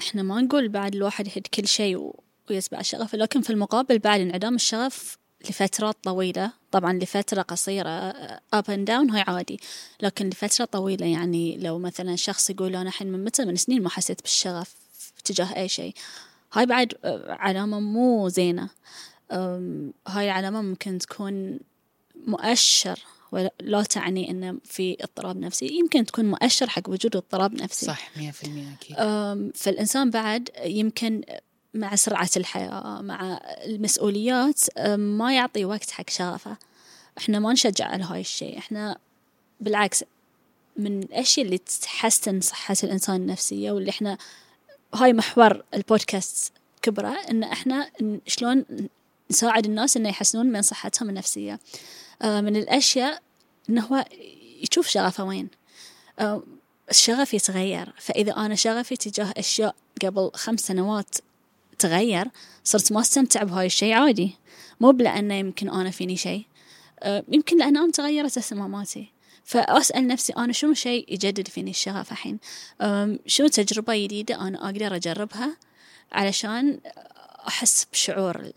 إحنا 0.00 0.22
ما 0.22 0.40
نقول 0.40 0.68
بعد 0.68 0.94
الواحد 0.94 1.26
يهد 1.26 1.46
كل 1.46 1.68
شيء 1.68 2.12
ويتبع 2.50 2.82
شغفه 2.82 3.18
لكن 3.18 3.40
في 3.40 3.50
المقابل 3.50 3.98
بعد 3.98 4.20
انعدام 4.20 4.54
الشغف 4.54 5.18
لفترات 5.48 5.96
طويلة. 6.04 6.52
طبعا 6.70 6.92
لفترة 6.92 7.42
قصيرة 7.42 8.12
up 8.36 8.66
and 8.68 8.86
down 8.88 9.12
هاي 9.12 9.20
عادي. 9.20 9.60
لكن 10.02 10.28
لفترة 10.28 10.64
طويلة 10.64 11.06
يعني 11.06 11.58
لو 11.58 11.78
مثلا 11.78 12.16
شخص 12.16 12.50
يقول 12.50 12.76
أنا 12.76 12.88
الحين 12.88 13.12
من 13.12 13.24
متى 13.24 13.44
من 13.44 13.56
سنين 13.56 13.82
ما 13.82 13.88
حسيت 13.88 14.22
بالشغف 14.22 14.74
تجاه 15.24 15.56
أي 15.56 15.68
شيء. 15.68 15.94
هاي 16.52 16.66
بعد 16.66 16.94
آه، 17.04 17.32
علامة 17.32 17.80
مو 17.80 18.28
زينة. 18.28 18.68
هاي 20.08 20.24
العلامة 20.24 20.62
ممكن 20.62 20.98
تكون 20.98 21.58
مؤشر 22.26 22.98
ولا 23.32 23.82
تعني 23.82 24.30
أنه 24.30 24.58
في 24.64 24.96
اضطراب 25.00 25.36
نفسي. 25.36 25.66
يمكن 25.66 26.04
تكون 26.04 26.24
مؤشر 26.24 26.68
حق 26.68 26.88
وجود 26.88 27.16
اضطراب 27.16 27.54
نفسي. 27.54 27.86
صح 27.86 28.10
100% 28.16 28.18
أكيد. 28.18 28.96
فالإنسان 29.54 30.10
بعد 30.10 30.50
يمكن 30.64 31.22
مع 31.74 31.94
سرعة 31.94 32.30
الحياة 32.36 33.00
مع 33.00 33.40
المسؤوليات 33.66 34.78
ما 34.98 35.34
يعطي 35.34 35.64
وقت 35.64 35.90
حق 35.90 36.10
شغفه. 36.10 36.56
إحنا 37.18 37.38
ما 37.38 37.52
نشجع 37.52 37.84
على 37.84 38.04
هاي 38.04 38.20
الشيء. 38.20 38.58
إحنا 38.58 38.98
بالعكس 39.60 40.04
من 40.76 41.02
الأشياء 41.02 41.46
اللي 41.46 41.58
تحسن 41.58 42.40
صحة 42.40 42.76
الإنسان 42.84 43.16
النفسية؟ 43.16 43.72
واللي 43.72 43.90
إحنا 43.90 44.18
هاي 44.94 45.12
محور 45.12 45.64
البودكاست 45.74 46.52
كبرة 46.82 47.16
إن 47.30 47.42
إحنا 47.42 47.90
شلون 48.26 48.64
نساعد 49.30 49.66
الناس 49.66 49.96
إنه 49.96 50.08
يحسنون 50.08 50.46
من 50.46 50.62
صحتهم 50.62 51.08
النفسية. 51.08 51.60
آه، 52.22 52.40
من 52.40 52.56
الأشياء 52.56 53.22
إنه 53.70 53.86
هو 53.86 54.04
يشوف 54.62 54.88
شغفه 54.88 55.24
وين. 55.24 55.48
آه، 56.18 56.42
الشغف 56.90 57.34
يتغير. 57.34 57.92
فإذا 57.98 58.32
أنا 58.32 58.54
شغفي 58.54 58.96
تجاه 58.96 59.32
أشياء 59.36 59.74
قبل 60.02 60.30
خمس 60.34 60.60
سنوات 60.60 61.14
تغير 61.80 62.28
صرت 62.64 62.92
ما 62.92 63.00
استمتع 63.00 63.42
بهاي 63.42 63.66
الشيء 63.66 63.92
عادي. 63.92 64.36
مو 64.80 64.90
لأنه 64.90 65.34
يمكن 65.34 65.68
أنا 65.68 65.90
فيني 65.90 66.16
شيء. 66.16 66.44
آه، 67.00 67.24
يمكن 67.28 67.58
لأن 67.58 67.76
أنا 67.76 67.92
تغيرت 67.92 68.38
اهتماماتي. 68.38 69.12
فأسأل 69.44 70.06
نفسي 70.06 70.32
أنا 70.32 70.52
شنو 70.52 70.74
شيء 70.74 71.12
يجدد 71.12 71.48
فيني 71.48 71.70
الشغف 71.70 72.12
الحين؟ 72.12 72.38
شنو 73.26 73.48
تجربة 73.48 74.04
جديدة 74.04 74.40
أنا 74.40 74.64
أقدر 74.64 74.96
أجربها 74.96 75.56
علشان 76.12 76.80
أحس 77.48 77.86
بشعور 77.92 78.52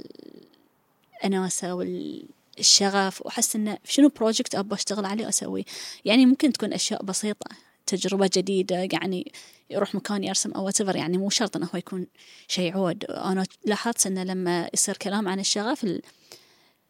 الأناسة 1.26 1.74
والشغف 1.74 3.26
وأحس 3.26 3.56
إنه 3.56 3.78
شنو 3.86 4.10
بروجكت 4.10 4.56
أبغى 4.56 4.76
أشتغل 4.76 5.06
عليه 5.06 5.30
أسويه 5.30 5.64
يعني 6.06 6.26
ممكن 6.26 6.54
تكون 6.54 6.74
أشياء 6.74 7.04
بسيطة. 7.04 7.56
تجربة 7.86 8.30
جديدة 8.34 8.90
يعني 8.92 9.32
يروح 9.70 9.96
مكان 9.96 10.24
يرسم 10.24 10.52
أو 10.52 10.72
whatever 10.72 10.96
يعني 10.96 11.18
مو 11.18 11.30
شرط 11.30 11.56
إنه 11.56 11.66
هو 11.66 11.78
يكون 11.78 12.08
شيء 12.48 12.74
عود. 12.74 13.06
أنا 13.06 13.46
لاحظت 13.66 14.08
إنه 14.08 14.24
لما 14.24 14.70
يصير 14.74 14.98
كلام 14.98 15.28
عن 15.28 15.40
الشغف 15.40 15.86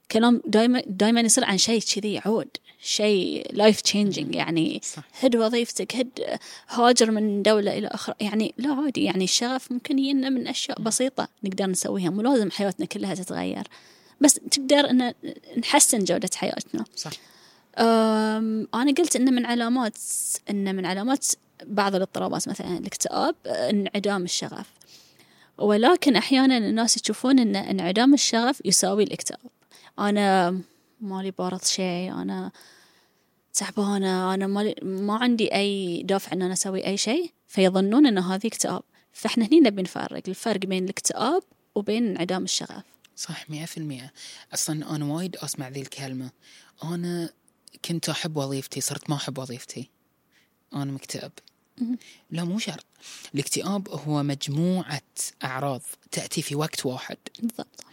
الكلام 0.04 0.42
دائما 0.48 0.84
دائما 0.88 1.22
يصير 1.22 1.46
عن 1.46 1.58
شيء 1.58 1.82
كذي 1.82 2.22
عود 2.26 2.48
شيء 2.82 3.48
life 3.54 3.82
changing 3.82 4.36
يعني 4.36 4.82
صح. 4.84 5.04
هد 5.20 5.36
وظيفتك 5.36 5.96
هد 5.96 6.40
هاجر 6.70 7.12
من 7.12 7.44
دولة 7.44 7.78
إلى 7.78 7.88
أخرى 7.88 8.16
يعني 8.22 8.54
لا 8.58 8.74
عادي 8.74 9.04
يعني 9.04 9.24
الشغف 9.24 9.72
ممكن 9.72 10.00
يجينا 10.00 10.30
من 10.30 10.48
أشياء 10.48 10.82
بسيطة 10.82 11.28
نقدر 11.44 11.66
نسويها 11.66 12.10
مو 12.10 12.22
لازم 12.22 12.52
حياتنا 12.52 12.86
كلها 12.86 13.16
تتغير. 13.16 13.68
بس 14.22 14.34
تقدر 14.34 14.90
ان 14.90 15.14
نحسن 15.58 16.04
جودة 16.04 16.30
حياتنا. 16.36 16.86
صح. 16.96 17.12
أنا 17.78 18.94
قلت 18.98 19.16
إن 19.16 19.34
من 19.34 19.46
علامات 19.46 19.98
إن 20.50 20.76
من 20.76 20.86
علامات 20.86 21.28
بعض 21.66 21.96
الاضطرابات 21.96 22.50
مثلا 22.50 22.78
الاكتئاب 22.78 23.36
انعدام 23.46 24.24
الشغف. 24.24 24.74
ولكن 25.58 26.16
أحيانا 26.16 26.58
الناس 26.58 26.98
يشوفون 26.98 27.40
إن 27.40 27.56
انعدام 27.56 28.14
الشغف 28.14 28.62
يساوي 28.66 29.04
الاكتئاب. 29.04 29.52
أنا 30.00 30.60
مالي 31.02 31.32
بارض 31.32 31.64
شيء 31.64 32.12
أنا 32.12 32.52
تعبانة 33.54 34.34
أنا 34.34 34.48
مالي 34.48 34.76
ما 34.82 35.16
عندي 35.16 35.56
أي 35.56 36.04
دافع 36.04 36.34
إن 36.34 36.42
أنا 36.42 36.54
أسوي 36.54 36.88
أي 36.88 36.98
شيء 36.98 37.32
فيظنون 37.48 38.06
إن 38.06 38.18
هذه 38.18 38.48
اكتئاب. 38.48 38.84
فإحنا 39.12 39.46
هنا 39.46 39.70
نبي 39.70 39.82
نفرق 39.82 40.24
الفرق 40.28 40.60
بين 40.60 40.84
الاكتئاب 40.84 41.44
وبين 41.76 42.08
انعدام 42.08 42.44
الشغف. 42.44 42.84
صح 43.16 43.50
مئة 43.50 43.66
في 43.66 43.78
المئة. 43.78 44.12
أصلا 44.54 44.96
أنا 44.96 45.06
وايد 45.06 45.36
أسمع 45.36 45.70
ذي 45.70 45.82
الكلمة. 45.82 46.30
أنا 46.84 47.30
كنت 47.86 48.10
أحب 48.10 48.38
وظيفتي 48.38 48.82
صرت 48.82 49.10
ما 49.10 49.16
أحب 49.16 49.38
وظيفتي. 49.38 49.90
أنا 50.74 50.92
مكتئب. 50.92 51.32
لا 52.32 52.44
مو 52.44 52.60
شرط. 52.60 52.86
الاكتئاب 53.36 53.90
هو 53.90 54.24
مجموعة 54.24 55.02
أعراض 55.44 55.82
تأتي 56.12 56.42
في 56.42 56.56
وقت 56.56 56.86
واحد. 56.86 57.18
بالضبط. 57.40 57.84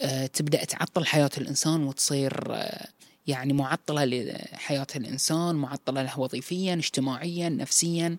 أه 0.00 0.26
تبدأ 0.26 0.64
تعطل 0.64 1.06
حياة 1.06 1.30
الإنسان 1.38 1.82
وتصير 1.82 2.54
أه 2.54 2.88
يعني 3.26 3.52
معطلة 3.52 4.04
لحياة 4.04 4.86
الإنسان 4.96 5.54
معطلة 5.54 6.02
له 6.02 6.20
وظيفيا 6.20 6.74
اجتماعيا 6.74 7.48
نفسيا. 7.48 8.16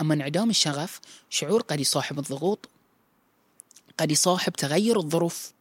أما 0.00 0.14
انعدام 0.14 0.50
الشغف 0.50 1.00
شعور 1.30 1.62
قد 1.62 1.80
يصاحب 1.80 2.18
الضغوط 2.18 2.68
قد 3.98 4.10
يصاحب 4.10 4.52
تغير 4.52 4.98
الظروف. 4.98 5.52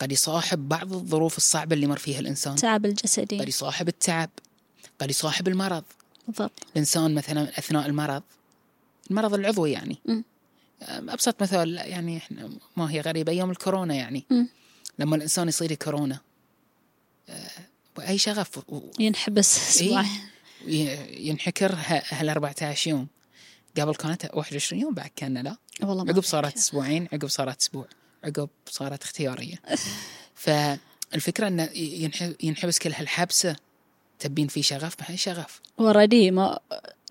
قد 0.00 0.12
يصاحب 0.12 0.68
بعض 0.68 0.92
الظروف 0.92 1.36
الصعبة 1.36 1.74
اللي 1.74 1.86
مر 1.86 1.98
فيها 1.98 2.20
الإنسان. 2.20 2.52
التعب 2.52 2.86
الجسدي. 2.86 3.38
قد 3.38 3.48
يصاحب 3.48 3.88
التعب. 3.88 4.30
قد 4.98 5.10
يصاحب 5.10 5.48
المرض. 5.48 5.84
بالضبط. 6.28 6.52
الإنسان 6.72 7.14
مثلا 7.14 7.58
أثناء 7.58 7.86
المرض 7.86 8.22
المرض 9.10 9.34
العضوي 9.34 9.72
يعني. 9.72 9.98
م. 10.04 10.22
أبسط 10.82 11.42
مثال 11.42 11.74
يعني 11.74 12.16
إحنا 12.16 12.50
ما 12.76 12.90
هي 12.90 13.00
غريبة 13.00 13.32
أيام 13.32 13.50
الكورونا 13.50 13.94
يعني. 13.94 14.24
م. 14.30 14.44
لما 14.98 15.16
الإنسان 15.16 15.48
يصير 15.48 15.74
كورونا. 15.74 16.20
آه، 17.28 17.50
أي 18.08 18.18
شغف. 18.18 18.60
ينحبس 18.98 19.80
إيه؟ 19.82 20.00
أسبوع 20.00 20.04
ينحكر 21.18 21.74
هال 22.08 22.28
14 22.28 22.90
يوم. 22.90 23.08
قبل 23.78 23.94
كانت 23.94 24.30
21 24.34 24.82
يوم 24.82 24.94
بعد 24.94 25.10
كان 25.16 25.38
لا. 25.38 25.56
والله 25.82 26.02
عقب 26.02 26.22
صارت 26.22 26.56
أسبوعين 26.56 27.08
عقب 27.12 27.28
صارت 27.28 27.60
أسبوع. 27.60 27.86
عقب 28.24 28.48
صارت 28.70 29.02
اختيارية. 29.02 29.56
فالفكرة 30.44 31.48
أنه 31.48 31.68
ينحبس 32.42 32.78
كل 32.78 32.92
هالحبسة 32.92 33.56
تبين 34.18 34.48
فيه 34.48 34.62
شغف 34.62 34.94
ما 35.00 35.06
هي 35.08 35.16
شغف. 35.16 35.60
وردي 35.78 36.30
ما 36.30 36.58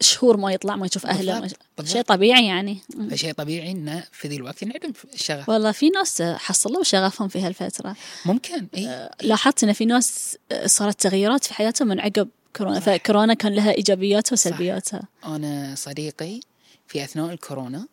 شهور 0.02 0.38
ما 0.38 0.54
يطلع 0.54 0.76
ما 0.76 0.86
يشوف 0.86 1.06
أهله 1.06 1.40
بالضبط. 1.40 1.60
بالضبط. 1.78 1.94
شيء 1.94 2.02
طبيعي 2.02 2.46
يعني. 2.46 2.78
فشيء 3.12 3.34
طبيعي 3.34 3.72
إنه 3.72 4.04
في 4.12 4.28
ذي 4.28 4.36
الوقت 4.36 4.62
ينعدم 4.62 4.94
الشغف. 5.14 5.50
والله 5.50 5.72
في 5.72 5.90
ناس 5.90 6.22
حصلوا 6.22 6.84
شغفهم 6.84 7.28
في 7.28 7.42
هالفترة. 7.42 7.96
ممكن 8.26 8.68
إي. 8.78 9.10
لاحظت 9.22 9.64
إن 9.64 9.74
في 9.74 9.86
ناس 9.86 10.38
صارت 10.66 11.02
تغيرات 11.02 11.44
في 11.44 11.54
حياتهم 11.54 11.88
من 11.88 12.00
عقب 12.00 12.30
كورونا. 12.56 12.80
فكورونا 12.80 13.34
كان 13.34 13.54
لها 13.54 13.72
إيجابياتها 13.72 14.34
وسلبياتها. 14.34 15.04
أنا 15.26 15.76
صديقي 15.78 16.40
في 16.88 17.04
أثناء 17.04 17.34
الكورونا 17.34 17.88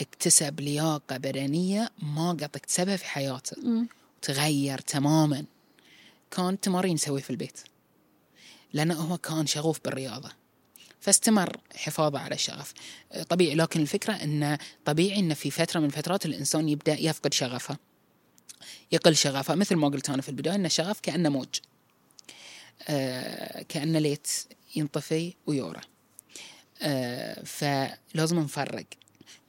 اكتسب 0.00 0.60
لياقة 0.60 1.16
بدنية 1.16 1.90
ما 2.02 2.30
قد 2.30 2.42
اكتسبها 2.42 2.96
في 2.96 3.04
حياته 3.04 3.62
مم. 3.62 3.88
تغير 4.22 4.78
تماما. 4.78 5.44
كان 6.30 6.60
تمارين 6.60 6.94
يسوي 6.94 7.20
في 7.20 7.30
البيت. 7.30 7.60
لأنه 8.72 8.94
هو 8.94 9.18
كان 9.18 9.46
شغوف 9.46 9.80
بالرياضة. 9.84 10.30
فاستمر 11.00 11.56
حفاظه 11.76 12.18
على 12.18 12.34
الشغف 12.34 12.74
طبيعي 13.28 13.54
لكن 13.54 13.80
الفكرة 13.80 14.12
أنه 14.12 14.58
طبيعي 14.84 15.18
أنه 15.18 15.34
في 15.34 15.50
فترة 15.50 15.80
من 15.80 15.88
فترات 15.88 16.26
الإنسان 16.26 16.68
يبدأ 16.68 17.00
يفقد 17.00 17.34
شغفه. 17.34 17.76
يقل 18.92 19.16
شغفه. 19.16 19.54
مثل 19.54 19.74
ما 19.76 19.88
قلت 19.88 20.10
أنا 20.10 20.22
في 20.22 20.28
البداية 20.28 20.54
أن 20.54 20.66
الشغف 20.66 21.00
كأنه 21.00 21.28
موج. 21.28 21.60
آه 22.88 23.62
كأنه 23.62 23.98
ليت 23.98 24.28
ينطفي 24.76 25.34
ويورى 25.46 25.80
آه 26.82 27.42
فلازم 27.44 28.38
نفرق. 28.38 28.86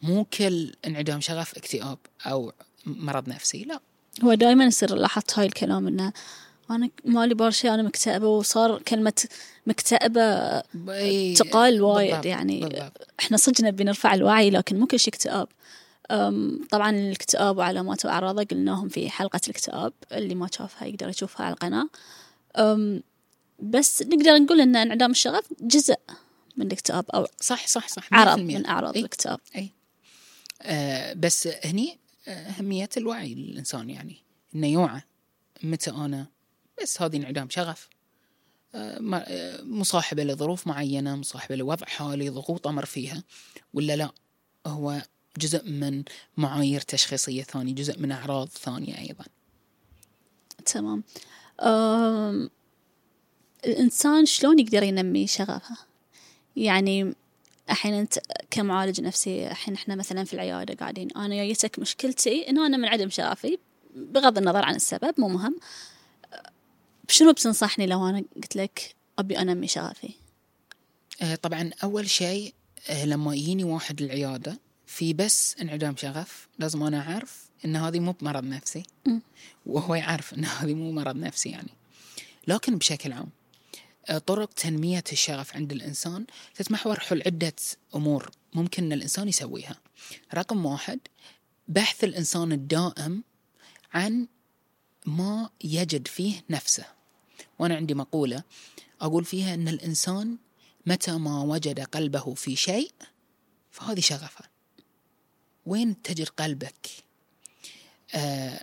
مو 0.02 0.26
كل 0.26 0.74
انعدام 0.88 1.22
شغف 1.22 1.58
اكتئاب 1.58 1.98
أو 2.26 2.52
مرض 2.86 3.30
نفسي 3.30 3.64
لا 3.64 3.80
هو 4.24 4.34
دائما 4.34 4.66
يصير 4.66 4.96
لاحظت 4.96 5.40
هاي 5.40 5.46
الكلام 5.46 5.88
إنه 5.88 6.14
أنا 6.72 6.90
مالي 7.06 7.34
بار 7.36 7.52
شيء 7.52 7.74
أنا 7.74 7.84
مكتئبة 7.84 8.28
وصار 8.28 8.82
كلمة 8.82 9.26
مكتئبة 9.68 10.60
تقال 11.34 11.82
وايد 11.82 12.10
بالضبط، 12.10 12.26
يعني 12.26 12.60
بالضبط. 12.60 13.08
إحنا 13.20 13.38
صدق 13.38 13.62
نبي 13.62 13.84
نرفع 13.84 14.14
الوعي 14.14 14.50
لكن 14.50 14.80
مو 14.80 14.88
كل 14.88 15.00
شيء 15.00 15.14
اكتئاب 15.14 15.48
طبعا 16.72 16.90
الاكتئاب 16.90 17.58
وعلاماته 17.58 18.10
وأعراضه 18.10 18.44
قلناهم 18.44 18.90
في 18.90 19.10
حلقة 19.10 19.40
الاكتئاب 19.46 19.94
اللي 20.12 20.36
ما 20.36 20.48
شافها 20.52 20.88
يقدر 20.88 21.10
يشوفها 21.10 21.46
على 21.46 21.54
القناة 21.54 21.90
بس 23.60 24.02
نقدر 24.02 24.38
نقول 24.38 24.62
إن 24.62 24.76
انعدام 24.76 25.12
الشغف 25.12 25.46
جزء 25.62 25.96
من 26.58 26.68
الاكتئاب 26.68 27.06
أو 27.14 27.28
صح 27.42 27.68
صح 27.68 27.88
صح 27.88 28.08
عرض 28.12 28.38
100%. 28.38 28.40
من 28.40 28.66
أعراض. 28.66 28.98
الاكتئاب 28.98 29.40
إي 29.56 29.72
بس 31.16 31.48
هني 31.66 32.00
آه، 32.28 32.32
أهمية 32.32 32.90
الوعي 32.98 33.36
للإنسان 33.36 33.90
يعني 33.90 34.16
إنه 34.56 34.68
يوعى 34.68 35.02
متى 35.64 35.92
أنا 35.92 36.28
بس 36.82 37.02
هذه 37.02 37.18
انعدام 37.18 37.50
شغف. 37.50 37.90
آه، 38.76 39.00
آه، 39.14 39.62
مصاحبة 39.64 40.24
لظروف 40.24 40.68
معينة 40.68 41.16
مصاحبة 41.16 41.56
لوضع 41.56 41.86
حالي 41.86 42.30
ضغوط 42.30 42.68
أمر 42.68 42.86
فيها 42.86 43.24
ولا 43.74 43.96
لا 43.96 44.12
هو 44.68 45.02
جزء 45.38 45.70
من 45.70 46.04
معايير 46.38 46.82
تشخيصية 46.82 47.44
ثانية 47.44 47.76
جزء 47.76 48.00
من 48.00 48.12
أعراض 48.12 48.48
ثانية 48.48 48.98
أيضا. 48.98 49.26
تمام. 50.66 51.04
الإنسان 53.66 54.26
شلون 54.26 54.60
يقدر 54.60 54.84
ينمي 54.84 55.28
شغفه؟ 55.28 55.78
يعني 56.56 57.16
الحين 57.70 57.94
أنت 57.94 58.20
كمعالج 58.52 59.02
نفسي 59.02 59.48
الحين 59.48 59.74
إحنا 59.74 59.96
مثلا 59.96 60.24
في 60.24 60.34
العيادة 60.34 60.74
قاعدين. 60.74 61.08
أنا 61.16 61.36
جايتك 61.36 61.80
مشكلتي 61.80 62.50
إنه 62.50 62.66
أنا 62.66 62.78
من 62.78 62.86
عدم 62.86 63.10
شغفي 63.10 63.58
بغض 63.96 64.38
النظر 64.38 64.66
عن 64.66 64.76
السبب 64.76 65.14
مو 65.18 65.28
مهم. 65.28 65.60
شنو 67.08 67.32
بتنصحني 67.32 67.88
لو 67.88 68.10
أنا 68.10 68.24
قلت 68.36 68.56
لك 68.56 68.96
أبي 69.20 69.40
أنمي 69.40 69.68
شغفي؟ 69.68 70.10
آه، 71.22 71.36
طبعا 71.36 71.72
أول 71.84 72.10
شيء 72.10 72.54
آه، 72.90 73.06
لما 73.06 73.36
يجيني 73.36 73.64
واحد 73.64 74.02
العيادة 74.02 74.60
في 74.86 75.14
بس 75.14 75.56
انعدام 75.62 75.96
شغف 75.98 76.48
لازم 76.60 76.84
أنا 76.84 77.12
أعرف 77.12 77.50
إن 77.66 77.76
هذه 77.76 78.00
مو 78.00 78.12
بمرض 78.12 78.44
نفسي. 78.44 78.84
وهو 79.66 79.96
يعرف 79.96 80.34
إن 80.34 80.46
هذه 80.46 80.74
مو 80.74 80.92
مرض 80.92 81.16
نفسي 81.16 81.50
يعني. 81.50 81.70
لكن 82.48 82.78
بشكل 82.78 83.12
عام 83.12 83.30
طرق 84.26 84.54
تنمية 84.54 85.04
الشغف 85.12 85.56
عند 85.56 85.72
الإنسان 85.72 86.26
تتمحور 86.56 87.00
حول 87.00 87.24
عدة 87.26 87.56
أمور 87.96 88.32
ممكن 88.54 88.84
أن 88.84 88.94
الإنسان 88.94 89.28
يسويها. 89.28 89.80
رقم 90.34 90.66
واحد 90.66 91.00
بحث 91.68 92.04
الإنسان 92.04 92.52
الدائم 92.52 93.24
عن 93.94 94.28
ما 95.06 95.50
يجد 95.64 96.08
فيه 96.08 96.44
نفسه. 96.50 96.86
وأنا 97.60 97.76
عندي 97.76 97.94
مقولة 97.94 98.44
أقول 99.02 99.26
فيها 99.26 99.54
أن 99.54 99.68
الإنسان 99.68 100.38
متى 100.86 101.12
ما 101.12 101.42
وجد 101.42 101.80
قلبه 101.80 102.34
في 102.34 102.56
شيء 102.56 102.92
فهذه 103.72 104.00
شغفة. 104.00 104.46
وين 105.66 106.02
تجد 106.02 106.30
قلبك؟ 106.30 106.88
آه 108.16 108.62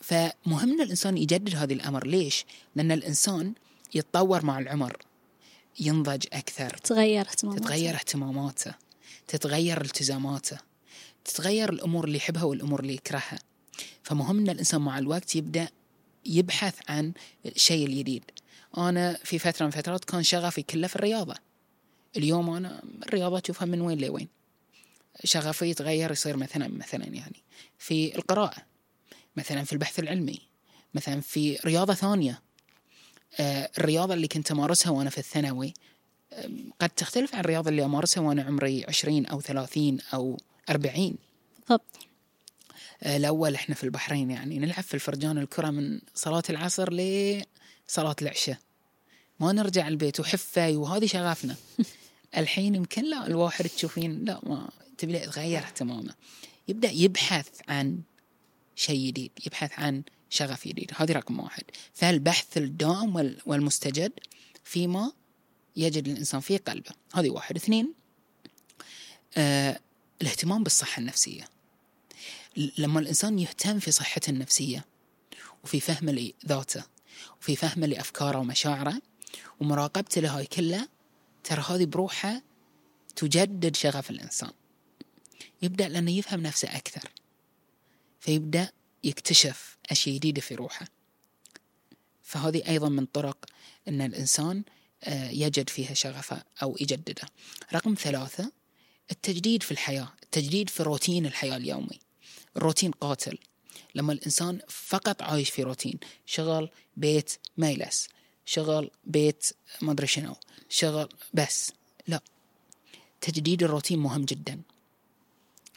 فمهم 0.00 0.72
أن 0.72 0.80
الإنسان 0.80 1.18
يجدد 1.18 1.56
هذه 1.56 1.72
الأمر. 1.72 2.06
ليش؟ 2.06 2.44
لأن 2.76 2.92
الإنسان 2.92 3.54
يتطور 3.94 4.44
مع 4.44 4.58
العمر 4.58 4.96
ينضج 5.80 6.26
أكثر. 6.32 6.70
تغير 6.70 7.20
اهتماماتي 7.20 7.60
تتغير 7.60 7.94
اهتماماته. 7.94 8.74
تتغير 9.28 9.80
التزاماته. 9.80 10.58
تتغير 11.24 11.72
الأمور 11.72 12.04
اللي 12.04 12.16
يحبها 12.16 12.42
والأمور 12.44 12.80
اللي 12.80 12.94
يكرهها. 12.94 13.38
فمهم 14.02 14.38
أن 14.38 14.50
الإنسان 14.50 14.80
مع 14.80 14.98
الوقت 14.98 15.36
يبدأ 15.36 15.68
يبحث 16.26 16.74
عن 16.88 17.12
الشيء 17.46 17.86
الجديد. 17.86 18.24
أنا 18.78 19.18
في 19.24 19.38
فترة 19.38 19.64
من 19.64 19.70
فترات 19.70 20.04
كان 20.04 20.22
شغفي 20.22 20.62
كله 20.62 20.86
في 20.86 20.96
الرياضة. 20.96 21.34
اليوم 22.16 22.50
أنا 22.50 22.82
الرياضة 23.06 23.42
أشوفها 23.44 23.66
من 23.66 23.80
وين 23.80 23.98
لوين. 23.98 24.28
شغفي 25.24 25.70
يتغير 25.70 26.12
يصير 26.12 26.36
مثلا 26.36 26.68
مثلا 26.68 27.04
يعني 27.04 27.42
في 27.78 28.16
القراءة 28.16 28.56
مثلا 29.36 29.64
في 29.64 29.72
البحث 29.72 29.98
العلمي 29.98 30.40
مثلا 30.94 31.20
في 31.20 31.58
رياضة 31.64 31.94
ثانية. 31.94 32.42
الرياضة 33.40 34.14
اللي 34.14 34.28
كنت 34.28 34.50
أمارسها 34.50 34.92
وأنا 34.92 35.10
في 35.10 35.18
الثانوي 35.18 35.74
قد 36.80 36.90
تختلف 36.90 37.34
عن 37.34 37.40
الرياضة 37.40 37.70
اللي 37.70 37.84
أمارسها 37.84 38.22
وأنا 38.22 38.42
عمري 38.42 38.84
عشرين 38.88 39.26
أو 39.26 39.40
ثلاثين 39.40 39.98
أو 40.14 40.40
أربعين. 40.70 41.16
بالضبط. 41.58 41.98
آه، 43.02 43.16
الأول 43.16 43.54
إحنا 43.54 43.74
في 43.74 43.84
البحرين 43.84 44.30
يعني 44.30 44.58
نلعب 44.58 44.82
في 44.82 44.94
الفرجان 44.94 45.38
الكرة 45.38 45.70
من 45.70 46.00
صلاة 46.14 46.42
العصر 46.50 46.92
لصلاة 46.92 48.16
العشاء. 48.22 48.58
ما 49.40 49.52
نرجع 49.52 49.88
البيت 49.88 50.20
وحفة 50.20 50.76
وهذه 50.76 51.06
شغفنا. 51.06 51.56
الحين 52.36 52.74
يمكن 52.74 53.04
لا 53.04 53.26
الواحد 53.26 53.64
تشوفين 53.64 54.24
لا 54.24 54.40
ما 54.42 54.68
تبدأ 54.98 55.26
تغير 55.26 55.62
تماما 55.62 56.14
يبدأ 56.68 56.90
يبحث 56.90 57.48
عن 57.68 58.00
شيء 58.76 59.06
جديد 59.06 59.30
يبحث 59.46 59.78
عن 59.78 60.02
شغف 60.30 60.68
جديد 60.68 60.92
هذه 60.96 61.12
رقم 61.12 61.40
واحد. 61.40 61.64
فالبحث 61.94 62.56
الدائم 62.56 63.16
وال- 63.16 63.40
والمستجد 63.46 64.12
فيما 64.64 65.12
يجد 65.76 66.08
الإنسان 66.08 66.40
في 66.40 66.56
قلبه. 66.56 66.90
هذه 67.14 67.30
واحد. 67.30 67.56
اثنين 67.56 67.94
آه 69.36 69.80
الاهتمام 70.22 70.62
بالصحة 70.62 71.00
النفسية. 71.00 71.48
لما 72.78 73.00
الإنسان 73.00 73.38
يهتم 73.38 73.78
في 73.78 73.90
صحته 73.90 74.30
النفسية 74.30 74.84
وفي 75.64 75.80
فهم 75.80 76.10
لذاته 76.10 76.84
وفي 77.40 77.56
فهم 77.56 77.84
لأفكاره 77.84 78.38
ومشاعره 78.38 79.02
ومراقبته 79.60 80.20
لهاي 80.20 80.46
كلها 80.46 80.88
ترى 81.44 81.64
هذه 81.68 81.84
بروحها 81.84 82.42
تجدد 83.16 83.76
شغف 83.76 84.10
الإنسان. 84.10 84.50
يبدأ 85.62 85.88
لأنه 85.88 86.10
يفهم 86.10 86.40
نفسه 86.40 86.76
أكثر. 86.76 87.10
فيبدأ 88.20 88.72
يكتشف 89.04 89.75
أشياء 89.90 90.16
جديدة 90.16 90.40
في 90.40 90.54
روحه. 90.54 90.86
فهذه 92.22 92.68
أيضا 92.68 92.88
من 92.88 93.06
طرق 93.06 93.46
أن 93.88 94.00
الإنسان 94.00 94.64
آه، 95.04 95.30
يجد 95.30 95.70
فيها 95.70 95.94
شغفه 95.94 96.42
أو 96.62 96.76
يجدده. 96.80 97.28
رقم 97.74 97.94
ثلاثة 97.94 98.52
التجديد 99.10 99.62
في 99.62 99.70
الحياة 99.70 100.12
التجديد 100.22 100.70
في 100.70 100.82
روتين 100.82 101.26
الحياة 101.26 101.56
اليومي. 101.56 101.98
الروتين 102.56 102.90
قاتل. 102.90 103.38
لما 103.94 104.12
الإنسان 104.12 104.60
فقط 104.68 105.22
عايش 105.22 105.50
في 105.50 105.62
روتين 105.62 105.98
شغل 106.26 106.70
بيت 106.96 107.32
ما 107.56 107.70
يلس 107.70 108.08
شغل 108.46 108.90
بيت 109.04 109.52
ما 109.80 109.92
أدري 109.92 110.06
شنو 110.06 110.36
شغل 110.68 111.08
بس 111.34 111.72
لا. 112.06 112.20
تجديد 113.20 113.62
الروتين 113.62 113.98
مهم 113.98 114.24
جدا. 114.24 114.60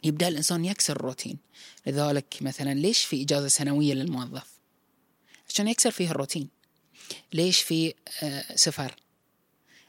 يبدأ 0.04 0.28
الإنسان 0.28 0.64
يكسر 0.64 0.96
الروتين. 0.96 1.38
لذلك 1.86 2.36
مثلا 2.40 2.74
ليش 2.74 3.04
في 3.04 3.22
إجازة 3.22 3.48
سنوية 3.48 3.94
للموظف؟ 3.94 4.46
عشان 5.48 5.68
يكسر 5.68 5.90
فيها 5.90 6.10
الروتين. 6.10 6.48
ليش 7.32 7.60
في 7.60 7.94
آه، 8.22 8.56
سفر؟ 8.56 8.96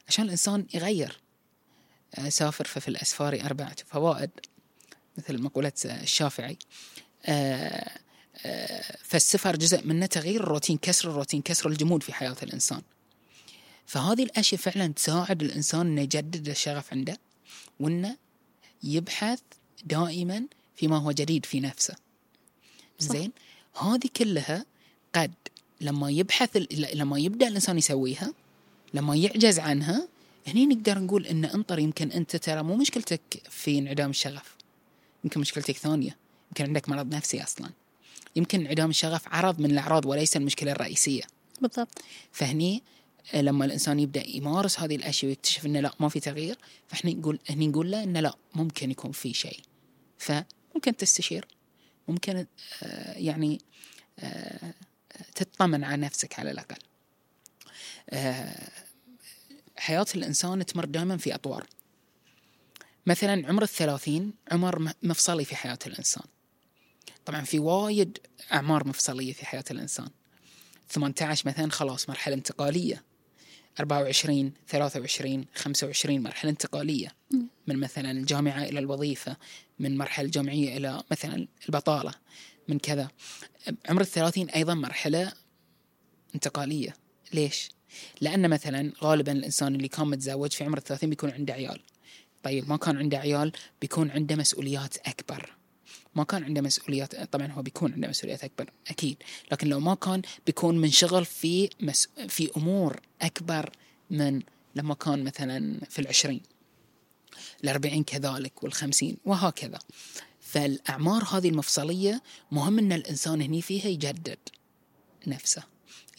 عشان 0.08 0.24
الإنسان 0.24 0.66
يغير. 0.74 1.20
آه، 2.14 2.28
سافر 2.28 2.64
ففي 2.64 2.88
الأسفار 2.88 3.40
أربعة 3.40 3.76
فوائد 3.86 4.30
مثل 5.18 5.42
مقولة 5.42 5.72
آه، 5.86 6.02
الشافعي. 6.02 6.58
فالسفر 9.02 9.56
جزء 9.56 9.86
منه 9.86 10.06
تغيير 10.06 10.40
الروتين 10.40 10.78
كسر 10.78 11.10
الروتين 11.10 11.42
كسر 11.42 11.68
الجمود 11.68 12.02
في 12.02 12.12
حياة 12.12 12.36
الإنسان. 12.42 12.82
فهذه 13.86 14.22
الأشياء 14.22 14.60
فعلا 14.60 14.92
تساعد 14.92 15.42
الإنسان 15.42 15.80
إنه 15.80 16.00
يجدد 16.00 16.48
الشغف 16.48 16.92
عنده 16.92 17.18
وإنه 17.80 18.16
يبحث 18.82 19.40
دائما 19.84 20.46
فيما 20.76 20.98
هو 20.98 21.12
جديد 21.12 21.46
في 21.46 21.60
نفسه. 21.60 21.94
زين؟ 22.98 23.32
هذه 23.80 24.08
كلها 24.16 24.66
قد 25.14 25.32
لما 25.80 26.10
يبحث 26.10 26.56
لما 26.94 27.18
يبدأ 27.18 27.48
الإنسان 27.48 27.78
يسويها 27.78 28.32
لما 28.94 29.16
يعجز 29.16 29.58
عنها 29.58 30.08
هني 30.46 30.66
نقدر 30.66 30.98
نقول 30.98 31.26
إن 31.26 31.44
أنطر 31.44 31.78
يمكن 31.78 32.10
أنت 32.10 32.36
ترى 32.36 32.62
مو 32.62 32.76
مشكلتك 32.76 33.42
في 33.50 33.78
انعدام 33.78 34.10
الشغف 34.10 34.56
يمكن 35.24 35.40
مشكلتك 35.40 35.76
ثانية 35.76 36.16
يمكن 36.50 36.64
عندك 36.64 36.88
مرض 36.88 37.14
نفسي 37.14 37.42
أصلا. 37.42 37.70
يمكن 38.36 38.60
انعدام 38.60 38.90
الشغف 38.90 39.28
عرض 39.28 39.60
من 39.60 39.70
الأعراض 39.70 40.06
وليس 40.06 40.36
المشكلة 40.36 40.72
الرئيسية. 40.72 41.22
بالضبط. 41.60 41.98
فهني 42.32 42.82
آه، 43.34 43.40
لما 43.40 43.64
الإنسان 43.64 44.00
يبدأ 44.00 44.28
يمارس 44.28 44.80
هذه 44.80 44.96
الأشياء 44.96 45.28
ويكتشف 45.30 45.66
إنه 45.66 45.80
لا 45.80 45.92
ما 46.00 46.08
في 46.08 46.20
تغيير 46.20 46.58
فإحنا 46.88 47.10
نقول 47.12 47.38
هني 47.50 47.68
نقول 47.68 47.90
له 47.90 48.02
إنه 48.02 48.20
لا 48.20 48.34
ممكن 48.54 48.90
يكون 48.90 49.12
في 49.12 49.34
شيء. 49.34 49.60
فممكن 50.22 50.96
تستشير 50.96 51.46
ممكن 52.08 52.46
آه، 52.82 53.18
يعني 53.18 53.60
آه، 54.18 54.74
تطمن 55.34 55.84
على 55.84 56.02
نفسك 56.02 56.38
على 56.38 56.50
الأقل. 56.50 56.76
آه، 58.10 58.68
حياة 59.76 60.06
الإنسان 60.14 60.66
تمر 60.66 60.84
دائما 60.84 61.16
في 61.16 61.34
أطوار. 61.34 61.66
مثلا 63.06 63.48
عمر 63.48 63.62
الثلاثين 63.62 64.32
عمر 64.52 64.94
مفصلي 65.02 65.44
في 65.44 65.56
حياة 65.56 65.78
الإنسان. 65.86 66.24
طبعا 67.24 67.40
في 67.40 67.58
وايد 67.58 68.18
أعمار 68.52 68.88
مفصلية 68.88 69.32
في 69.32 69.46
حياة 69.46 69.64
الإنسان. 69.70 70.08
18 70.88 71.48
مثلا 71.48 71.70
خلاص 71.70 72.08
مرحلة 72.08 72.34
انتقالية. 72.34 73.02
24 73.80 74.52
23 74.68 75.46
25 75.54 76.22
مرحلة 76.22 76.50
انتقالية. 76.50 77.14
من 77.66 77.80
مثلا 77.80 78.10
الجامعة 78.10 78.62
إلى 78.62 78.78
الوظيفة. 78.78 79.36
من 79.82 79.96
مرحلة 79.96 80.26
الجامعية 80.26 80.76
إلى 80.76 81.02
مثلا 81.10 81.48
البطالة 81.68 82.14
من 82.68 82.78
كذا. 82.78 83.08
عمر 83.88 84.00
الثلاثين 84.00 84.50
أيضا 84.50 84.74
مرحلة 84.74 85.32
انتقالية. 86.34 86.94
ليش؟ 87.32 87.70
لأن 88.20 88.50
مثلا 88.50 88.92
غالبا 89.02 89.32
الإنسان 89.32 89.74
اللي 89.74 89.88
كان 89.88 90.06
متزوج 90.06 90.52
في 90.52 90.64
عمر 90.64 90.78
الثلاثين 90.78 91.10
بيكون 91.10 91.30
عنده 91.30 91.54
عيال. 91.54 91.80
طيب 92.42 92.68
ما 92.68 92.76
كان 92.76 92.96
عنده 92.96 93.18
عيال 93.18 93.52
بيكون 93.80 94.10
عنده 94.10 94.36
مسؤوليات 94.36 94.96
أكبر. 94.96 95.56
ما 96.14 96.24
كان 96.24 96.44
عنده 96.44 96.60
مسؤوليات 96.60 97.32
طبعا 97.32 97.46
هو 97.46 97.62
بيكون 97.62 97.92
عنده 97.92 98.08
مسؤوليات 98.08 98.44
أكبر 98.44 98.70
أكيد. 98.90 99.16
لكن 99.52 99.68
لو 99.68 99.80
ما 99.80 99.94
كان 99.94 100.22
بيكون 100.46 100.78
منشغل 100.78 101.24
في 101.24 101.70
مس... 101.80 102.08
في 102.28 102.50
أمور 102.56 103.00
أكبر 103.22 103.70
من 104.10 104.42
لما 104.74 104.94
كان 104.94 105.24
مثلا 105.24 105.80
في 105.88 105.98
العشرين. 105.98 106.40
الأربعين 107.64 108.04
كذلك 108.04 108.62
والخمسين 108.62 109.16
وهكذا. 109.24 109.78
فالأعمار 110.40 111.24
هذه 111.24 111.48
المفصلية 111.48 112.22
مهم 112.50 112.78
أن 112.78 112.92
الإنسان 112.92 113.42
هني 113.42 113.62
فيها 113.62 113.86
يجدد 113.86 114.38
نفسه 115.26 115.62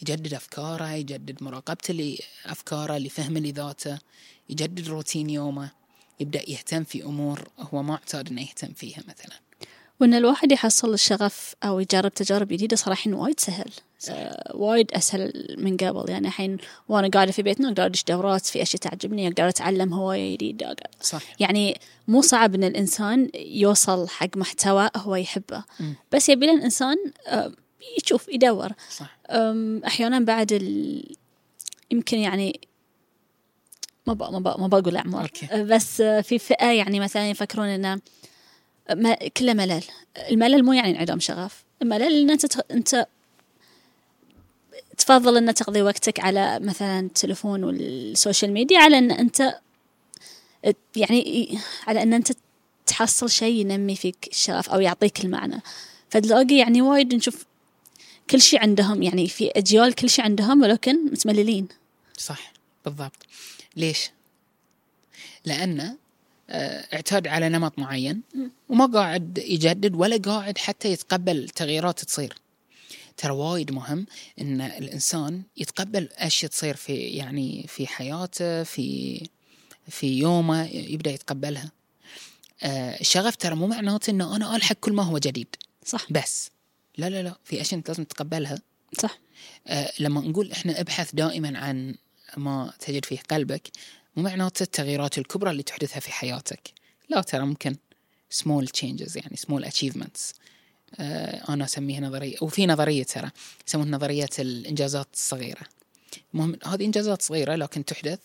يجدد 0.02 0.34
أفكاره 0.34 0.92
يجدد 0.92 1.42
مراقبته 1.42 1.94
لأفكاره 1.94 2.98
لفهم 2.98 3.38
لذاته 3.38 3.98
يجدد 4.50 4.88
روتين 4.88 5.30
يومه 5.30 5.70
يبدأ 6.20 6.50
يهتم 6.50 6.84
في 6.84 7.02
أمور 7.02 7.48
هو 7.58 7.82
ما 7.82 7.94
اعتاد 7.94 8.28
أنه 8.28 8.42
يهتم 8.42 8.72
فيها 8.72 9.02
مثلا. 9.08 9.40
وإن 10.00 10.14
الواحد 10.14 10.52
يحصل 10.52 10.94
الشغف 10.94 11.54
أو 11.64 11.80
يجرب 11.80 12.14
تجارب 12.14 12.48
جديدة 12.48 12.76
صراحة 12.76 13.10
وايد 13.10 13.40
سهل. 13.40 13.70
آه 14.10 14.56
وايد 14.56 14.92
أسهل 14.92 15.56
من 15.58 15.76
قبل. 15.76 16.10
يعني 16.10 16.28
الحين 16.28 16.58
وأنا 16.88 17.08
قاعدة 17.08 17.32
في 17.32 17.42
بيتنا 17.42 17.68
أقدر 17.68 17.86
أدش 17.86 18.04
دورات 18.04 18.46
في 18.46 18.62
أشياء 18.62 18.82
تعجبني 18.82 19.28
أقدر 19.28 19.48
أتعلم 19.48 19.94
هواية 19.94 20.34
جديدة. 20.34 20.76
صح. 21.00 21.22
يعني 21.40 21.80
مو 22.08 22.20
صعب 22.20 22.54
إن 22.54 22.64
الإنسان 22.64 23.30
يوصل 23.34 24.08
حق 24.08 24.36
محتوى 24.36 24.90
هو 24.96 25.14
يحبه. 25.14 25.64
مم. 25.80 25.94
بس 26.12 26.28
يبي 26.28 26.46
له 26.46 26.54
الإنسان 26.54 26.96
آه 27.26 27.52
يشوف 28.04 28.28
يدور. 28.28 28.72
صح. 28.90 29.18
أحيانا 29.86 30.20
بعد 30.20 30.52
ال... 30.52 31.04
يمكن 31.90 32.18
يعني 32.18 32.60
ما 34.06 34.14
ب... 34.14 34.22
ما, 34.22 34.38
ب... 34.38 34.60
ما 34.60 34.66
بقول 34.66 34.96
أعمار. 34.96 35.22
أوكي. 35.22 35.46
أه، 35.46 35.62
بس 35.62 36.02
في 36.02 36.38
فئة 36.38 36.70
يعني 36.70 37.00
مثلا 37.00 37.30
يفكرون 37.30 37.68
إنه 37.68 38.00
ما... 38.90 39.14
كله 39.14 39.52
ملل 39.52 39.82
الملل 40.30 40.64
مو 40.64 40.72
يعني 40.72 40.90
انعدام 40.90 41.20
شغف 41.20 41.64
الملل 41.82 42.22
ان 42.22 42.30
انت. 42.30 42.56
أنت 42.70 43.06
تفضل 44.98 45.36
ان 45.36 45.54
تقضي 45.54 45.82
وقتك 45.82 46.20
على 46.20 46.60
مثلا 46.60 47.00
التلفون 47.00 47.64
وال 47.64 47.86
social 47.86 48.52
media 48.52 48.78
على 48.78 48.98
إن 48.98 49.10
أنت 49.10 49.60
يعني 50.96 51.58
على 51.86 52.02
إن 52.02 52.12
أنت 52.12 52.32
تحصل 52.86 53.30
شيء 53.30 53.60
ينمي 53.60 53.96
فيك 53.96 54.28
الشغف 54.30 54.70
أو 54.70 54.80
يعطيك 54.80 55.24
المعنى 55.24 55.62
فتلاقي 56.10 56.56
يعني 56.56 56.82
وايد 56.82 57.14
نشوف 57.14 57.46
كل 58.30 58.40
شيء 58.40 58.60
عندهم 58.60 59.02
يعني 59.02 59.28
في 59.28 59.50
أجيال 59.50 59.94
كل 59.94 60.10
شيء 60.10 60.24
عندهم 60.24 60.62
ولكن 60.62 61.04
متمللين 61.04 61.68
صح 62.16 62.52
بالضبط 62.84 63.26
ليش؟ 63.76 64.10
آه، 65.80 65.96
اعتاد 66.50 67.26
على 67.26 67.48
نمط 67.48 67.78
معين 67.78 68.22
وما 68.68 68.86
قاعد 68.86 69.38
يجدد 69.38 69.94
ولا 69.94 70.16
قاعد 70.16 70.58
حتى 70.58 70.88
يتقبل 70.88 71.48
تغييرات 71.48 72.04
تصير. 72.04 72.34
ترى 73.16 73.32
وايد 73.32 73.72
مهم 73.72 74.06
إن 74.40 74.60
الإنسان 74.60 75.42
يتقبل 75.56 76.08
اشياء 76.16 76.50
تصير 76.50 76.76
في 76.76 76.94
يعني 76.94 77.66
في 77.68 77.86
حياته 77.86 78.62
في 78.62 79.20
في 79.88 80.18
يومه 80.18 80.64
يبدأ 80.64 81.10
يتقبلها. 81.10 81.70
آه، 82.62 83.00
الشغف 83.00 83.36
ترى 83.36 83.54
مو 83.54 83.66
معناته 83.66 84.10
إنه 84.10 84.36
أنا 84.36 84.56
ألحق 84.56 84.76
كل 84.76 84.92
ما 84.92 85.02
هو 85.02 85.18
جديد. 85.18 85.56
صح. 85.84 86.12
بس. 86.12 86.50
لا 86.98 87.10
لا 87.10 87.22
لا. 87.22 87.34
في 87.44 87.60
اشياء 87.60 87.78
أنت 87.78 87.88
لازم 87.88 88.04
تتقبلها. 88.04 88.58
صح. 88.98 89.18
آه، 89.66 89.92
لما 90.00 90.20
نقول 90.20 90.52
إحنا 90.52 90.80
ابحث 90.80 91.14
دائما 91.14 91.58
عن 91.58 91.94
ما 92.36 92.72
تجد 92.80 93.04
فيه 93.04 93.18
قلبك 93.30 93.70
مو 94.16 94.22
معناته 94.22 94.62
التغييرات 94.62 95.18
الكبرى 95.18 95.50
اللي 95.50 95.62
تحدثها 95.62 96.00
في 96.00 96.12
حياتك. 96.12 96.70
لا 97.08 97.20
ترى 97.20 97.46
ممكن 97.46 97.76
small 98.34 98.66
changes 98.80 99.16
يعني 99.16 99.36
small 99.36 99.64
achievements. 99.64 100.34
آه، 100.98 101.52
أنا 101.52 101.64
أسميها 101.64 102.00
نظرية 102.00 102.36
وفي 102.42 102.66
نظرية 102.66 103.04
ترى 103.04 103.30
يسمونها 103.68 103.98
نظرية 103.98 104.28
الإنجازات 104.38 105.08
الصغيرة. 105.14 105.62
المهم 106.34 106.58
هذه 106.64 106.84
إنجازات 106.84 107.22
صغيرة 107.22 107.54
لكن 107.54 107.84
تحدث 107.84 108.18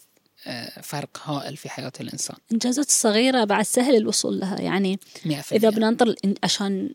آه، 0.47 0.82
فرق 0.82 1.21
هائل 1.23 1.58
في 1.58 1.69
حياة 1.69 1.91
الإنسان. 1.99 2.38
الانجازات 2.47 2.88
الصغيره 2.88 3.43
بعد 3.43 3.65
سهل 3.65 3.95
الوصول 3.95 4.39
لها 4.39 4.62
يعني 4.62 4.99
100% 5.25 5.54
إذا 5.54 5.69
بننطر 5.69 6.15
عشان 6.43 6.93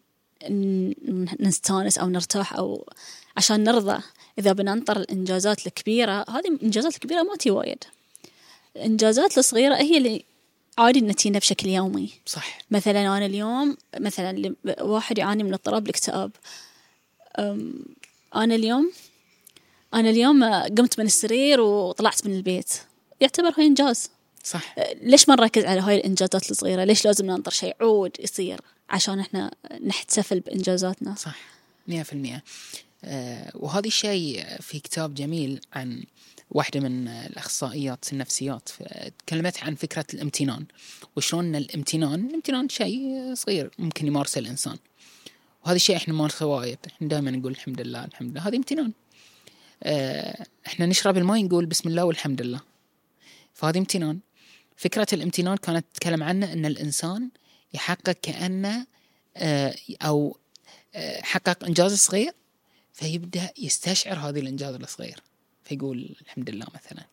نستانس 1.40 1.98
أو 1.98 2.08
نرتاح 2.08 2.54
أو 2.54 2.88
عشان 3.36 3.64
نرضى 3.64 4.02
إذا 4.38 4.52
بننطر 4.52 4.96
الإنجازات 4.96 5.66
الكبيرة 5.66 6.24
هذه 6.28 6.48
الإنجازات 6.48 6.94
الكبيرة 6.94 7.22
ما 7.22 7.36
تي 7.36 7.50
وايد. 7.50 7.84
الانجازات 8.76 9.38
الصغيرة 9.38 9.74
هي 9.74 9.96
اللي 9.96 10.24
عادي 10.78 10.98
ان 10.98 11.16
تجينا 11.16 11.38
بشكل 11.38 11.68
يومي. 11.68 12.10
صح. 12.26 12.58
مثلا 12.70 13.16
أنا 13.16 13.26
اليوم 13.26 13.76
مثلا 13.98 14.54
واحد 14.80 15.18
يعاني 15.18 15.42
من 15.42 15.52
اضطراب 15.52 15.84
الاكتئاب. 15.84 16.30
أنا 18.34 18.54
اليوم 18.54 18.92
أنا 19.94 20.10
اليوم 20.10 20.44
قمت 20.44 20.98
من 20.98 21.06
السرير 21.06 21.60
وطلعت 21.60 22.26
من 22.26 22.34
البيت. 22.34 22.72
يعتبر 23.20 23.54
هاي 23.58 23.66
إنجاز. 23.66 24.10
صح. 24.44 24.74
ليش 25.02 25.28
ما 25.28 25.34
نركز 25.34 25.64
على 25.64 25.80
هاي 25.80 25.96
الإنجازات 25.96 26.50
الصغيرة؟ 26.50 26.84
ليش 26.84 27.04
لازم 27.04 27.26
ننطر 27.26 27.50
شيء 27.50 27.76
عود 27.80 28.16
يصير 28.20 28.60
عشان 28.90 29.20
إحنا 29.20 29.50
نحتفل 29.86 30.40
بإنجازاتنا؟ 30.40 31.14
صح. 31.14 31.36
100% 31.88 32.42
آه، 33.04 33.50
وهذا 33.54 33.86
الشيء 33.86 34.44
في 34.60 34.80
كتاب 34.80 35.14
جميل 35.14 35.60
عن 35.72 36.04
واحدة 36.54 36.80
من 36.80 37.08
الأخصائيات 37.08 38.12
النفسيات. 38.12 38.68
تكلمت 39.26 39.62
عن 39.62 39.74
فكرة 39.74 40.06
الامتنان. 40.14 40.66
وشلون 41.16 41.56
الامتنان؟ 41.56 42.26
الامتنان 42.26 42.68
شيء 42.68 43.34
صغير 43.34 43.70
ممكن 43.78 44.06
يمارسه 44.06 44.38
الإنسان. 44.38 44.76
وهذا 45.64 45.76
الشيء 45.76 45.96
إحنا 45.96 46.14
نمارسه 46.14 46.46
وايد. 46.46 46.78
إحنا 46.86 47.08
دائما 47.08 47.30
نقول 47.30 47.52
الحمد 47.52 47.80
لله 47.80 48.04
الحمد 48.04 48.30
لله. 48.30 48.48
هذا 48.48 48.56
امتنان. 48.56 48.92
آه، 49.82 50.46
إحنا 50.66 50.86
نشرب 50.86 51.16
الماء 51.16 51.44
نقول 51.44 51.66
بسم 51.66 51.88
الله 51.88 52.04
والحمد 52.04 52.42
لله. 52.42 52.60
فهذا 53.54 53.78
امتنان. 53.78 54.18
فكرة 54.76 55.06
الامتنان 55.12 55.56
كانت 55.56 55.84
تتكلم 55.94 56.22
عنه 56.22 56.52
أن 56.52 56.66
الإنسان 56.66 57.28
يحقق 57.74 58.16
كأنه 58.22 58.86
آه، 59.36 59.74
أو 60.02 60.38
آه، 60.94 61.20
حقق 61.22 61.64
إنجاز 61.64 61.94
صغير 61.98 62.32
فيبدأ 62.92 63.50
يستشعر 63.58 64.18
هذه 64.18 64.40
الإنجاز 64.40 64.74
الصغير. 64.74 65.20
فيقول 65.64 66.16
الحمد 66.20 66.50
لله 66.50 66.66
مثلا 66.74 67.04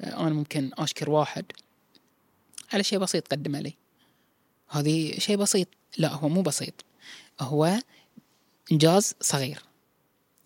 آه، 0.00 0.20
أنا 0.20 0.34
ممكن 0.34 0.70
أشكر 0.78 1.10
واحد 1.10 1.44
على 2.72 2.82
شيء 2.82 2.98
بسيط 2.98 3.28
قدمه 3.28 3.60
لي. 3.60 3.74
هذه 4.68 5.18
شيء 5.18 5.36
بسيط. 5.36 5.68
لا 5.98 6.12
هو 6.12 6.28
مو 6.28 6.42
بسيط. 6.42 6.84
هو 7.40 7.78
إنجاز 8.72 9.14
صغير. 9.20 9.62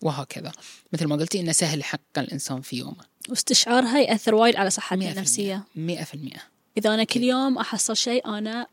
وهكذا. 0.01 0.51
مثل 0.93 1.05
ما 1.05 1.15
قلتي 1.15 1.39
إنه 1.39 1.51
سهل 1.51 1.79
يحقق 1.79 2.19
الإنسان 2.19 2.61
في 2.61 2.77
يومه. 2.77 3.05
واستشعارها 3.29 3.99
يأثر 3.99 4.35
وايد 4.35 4.55
على 4.55 4.69
صحتي 4.69 5.11
النفسية. 5.11 5.63
مئة 5.75 6.03
في 6.03 6.13
المئة. 6.13 6.41
إذا 6.77 6.93
أنا 6.93 7.03
كل 7.03 7.23
يوم 7.23 7.57
أحصل 7.57 7.97
شيء 7.97 8.27
أنا 8.27 8.67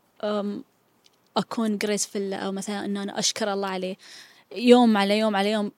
أكون 1.37 1.77
grateful 1.77 2.33
أو 2.33 2.51
مثلا 2.51 2.85
أن 2.85 2.97
أنا 2.97 3.19
أشكر 3.19 3.53
الله 3.53 3.67
عليه. 3.67 3.97
يوم 4.55 4.97
على 4.97 5.19
يوم 5.19 5.35
على 5.35 5.51
يوم 5.51 5.71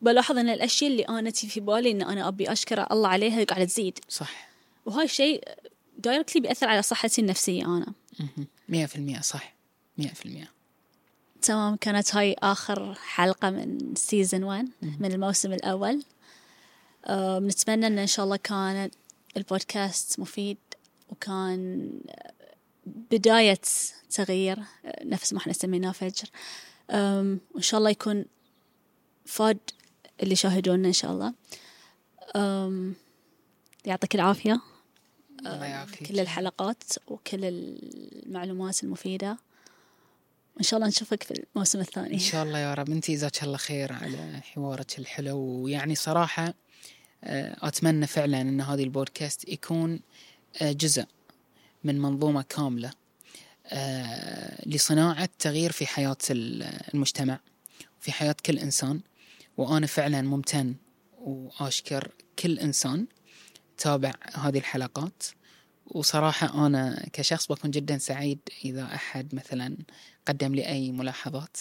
بلاحظ 0.00 0.38
أن 0.38 0.48
الأشياء 0.48 0.90
اللي 0.90 1.02
أنا 1.02 1.30
تيي 1.30 1.48
في 1.48 1.60
بالي 1.60 1.90
أن 1.90 2.02
أنا 2.02 2.28
أبي 2.28 2.52
أشكر 2.52 2.92
الله 2.92 3.08
عليها 3.08 3.44
قاعدة 3.44 3.64
تزيد. 3.64 3.98
صح. 4.08 4.48
وهاي 4.86 5.04
الشيء 5.04 5.48
directly 5.98 6.40
بيأثر 6.40 6.68
على 6.68 6.82
صحتي 6.82 7.22
مئة 8.68 8.86
في 8.86 8.96
المئة 8.96 9.20
صح. 9.20 9.54
مئة 9.98 10.14
في 10.14 10.26
المئة 10.26 10.48
تمام 11.42 11.76
كانت 11.76 12.14
هاي 12.14 12.36
آخر 12.38 12.94
حلقة 12.94 13.50
من 13.50 13.94
season 13.94 14.44
1 14.44 14.68
من 14.82 15.12
الموسم 15.12 15.52
الأول. 15.52 16.02
أه 17.04 17.38
نتمنى 17.38 17.86
أن 17.86 17.98
إن 17.98 18.06
شاء 18.06 18.24
الله 18.24 18.36
كان 18.36 18.90
البودكاست 19.36 20.20
مفيد 20.20 20.58
وكان 21.08 21.90
بداية 22.86 23.60
تغيير 24.10 24.58
نفس 25.02 25.32
ما 25.32 25.38
إحنا 25.38 25.52
سميناه 25.52 25.92
فجر. 25.92 26.28
وإن 26.90 27.60
شاء 27.60 27.78
الله 27.78 27.90
يكون 27.90 28.24
فاد 29.24 29.58
اللي 30.22 30.32
يشاهدونا 30.32 30.88
إن 30.88 30.92
شاء 30.92 31.12
الله. 31.12 31.34
يعطيك 33.84 34.14
العافية. 34.14 34.60
كل 36.08 36.20
الحلقات 36.20 36.82
وكل 37.06 37.40
المعلومات 37.42 38.84
المفيدة. 38.84 39.38
وإن 40.56 40.62
شاء 40.62 40.78
الله 40.78 40.88
نشوفك 40.88 41.22
في 41.22 41.44
الموسم 41.54 41.80
الثاني. 41.80 42.14
إن 42.14 42.18
شاء 42.18 42.44
الله 42.44 42.58
يا 42.58 42.74
رب. 42.74 42.90
أنت 42.90 43.10
جزاك 43.10 43.42
الله 43.42 43.56
خير 43.56 43.92
على 43.92 44.40
حوارك 44.42 44.98
الحلو. 44.98 45.38
ويعني 45.38 45.94
صراحة 45.94 46.54
آه، 47.24 47.56
أتمنى 47.62 48.06
فعلا 48.06 48.40
أن 48.40 48.60
هذه 48.60 48.84
البودكاست 48.84 49.48
يكون 49.48 50.00
آه، 50.62 50.72
جزء 50.72 51.04
من 51.84 52.00
منظومة 52.00 52.42
كاملة 52.42 52.90
آه، 53.66 54.68
لصناعة 54.68 55.28
تغيير 55.38 55.72
في 55.72 55.86
حياة 55.86 56.16
المجتمع 56.30 57.40
في 58.00 58.12
حياة 58.12 58.36
كل 58.46 58.58
إنسان. 58.58 59.00
وأنا 59.56 59.86
فعلا 59.86 60.22
ممتن 60.22 60.74
وأشكر 61.18 62.12
كل 62.38 62.58
إنسان 62.58 63.06
تابع 63.78 64.12
هذه 64.34 64.58
الحلقات. 64.58 65.22
وصراحة 65.86 66.66
أنا 66.66 67.06
كشخص 67.12 67.52
بكون 67.52 67.70
جدا 67.70 67.98
سعيد 67.98 68.38
إذا 68.64 68.84
أحد 68.84 69.34
مثلا 69.34 69.76
قدم 70.28 70.54
لي 70.54 70.68
أي 70.68 70.92
ملاحظات. 70.92 71.56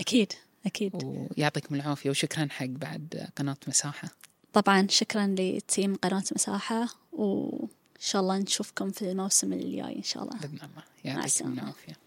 أكيد 0.00 0.32
أكيد. 0.66 1.04
ويعطيكم 1.04 1.74
العافية 1.74 2.10
وشكرا 2.10 2.48
حق 2.50 2.66
بعد 2.66 3.28
قناة 3.36 3.56
مساحة. 3.68 4.08
طبعا 4.52 4.86
شكرا 4.90 5.34
لتيم 5.38 5.94
قناة 5.94 6.24
مساحة 6.36 6.88
وإن 7.12 7.68
شاء 8.00 8.22
الله 8.22 8.38
نشوفكم 8.38 8.90
في 8.90 9.10
الموسم 9.10 9.52
الجاي 9.52 9.96
إن 9.96 10.02
شاء 10.02 10.22
الله. 10.22 10.38
بإذن 10.38 10.54
الله. 10.54 10.84
يعطيكم 11.04 11.52
العافية. 11.52 12.05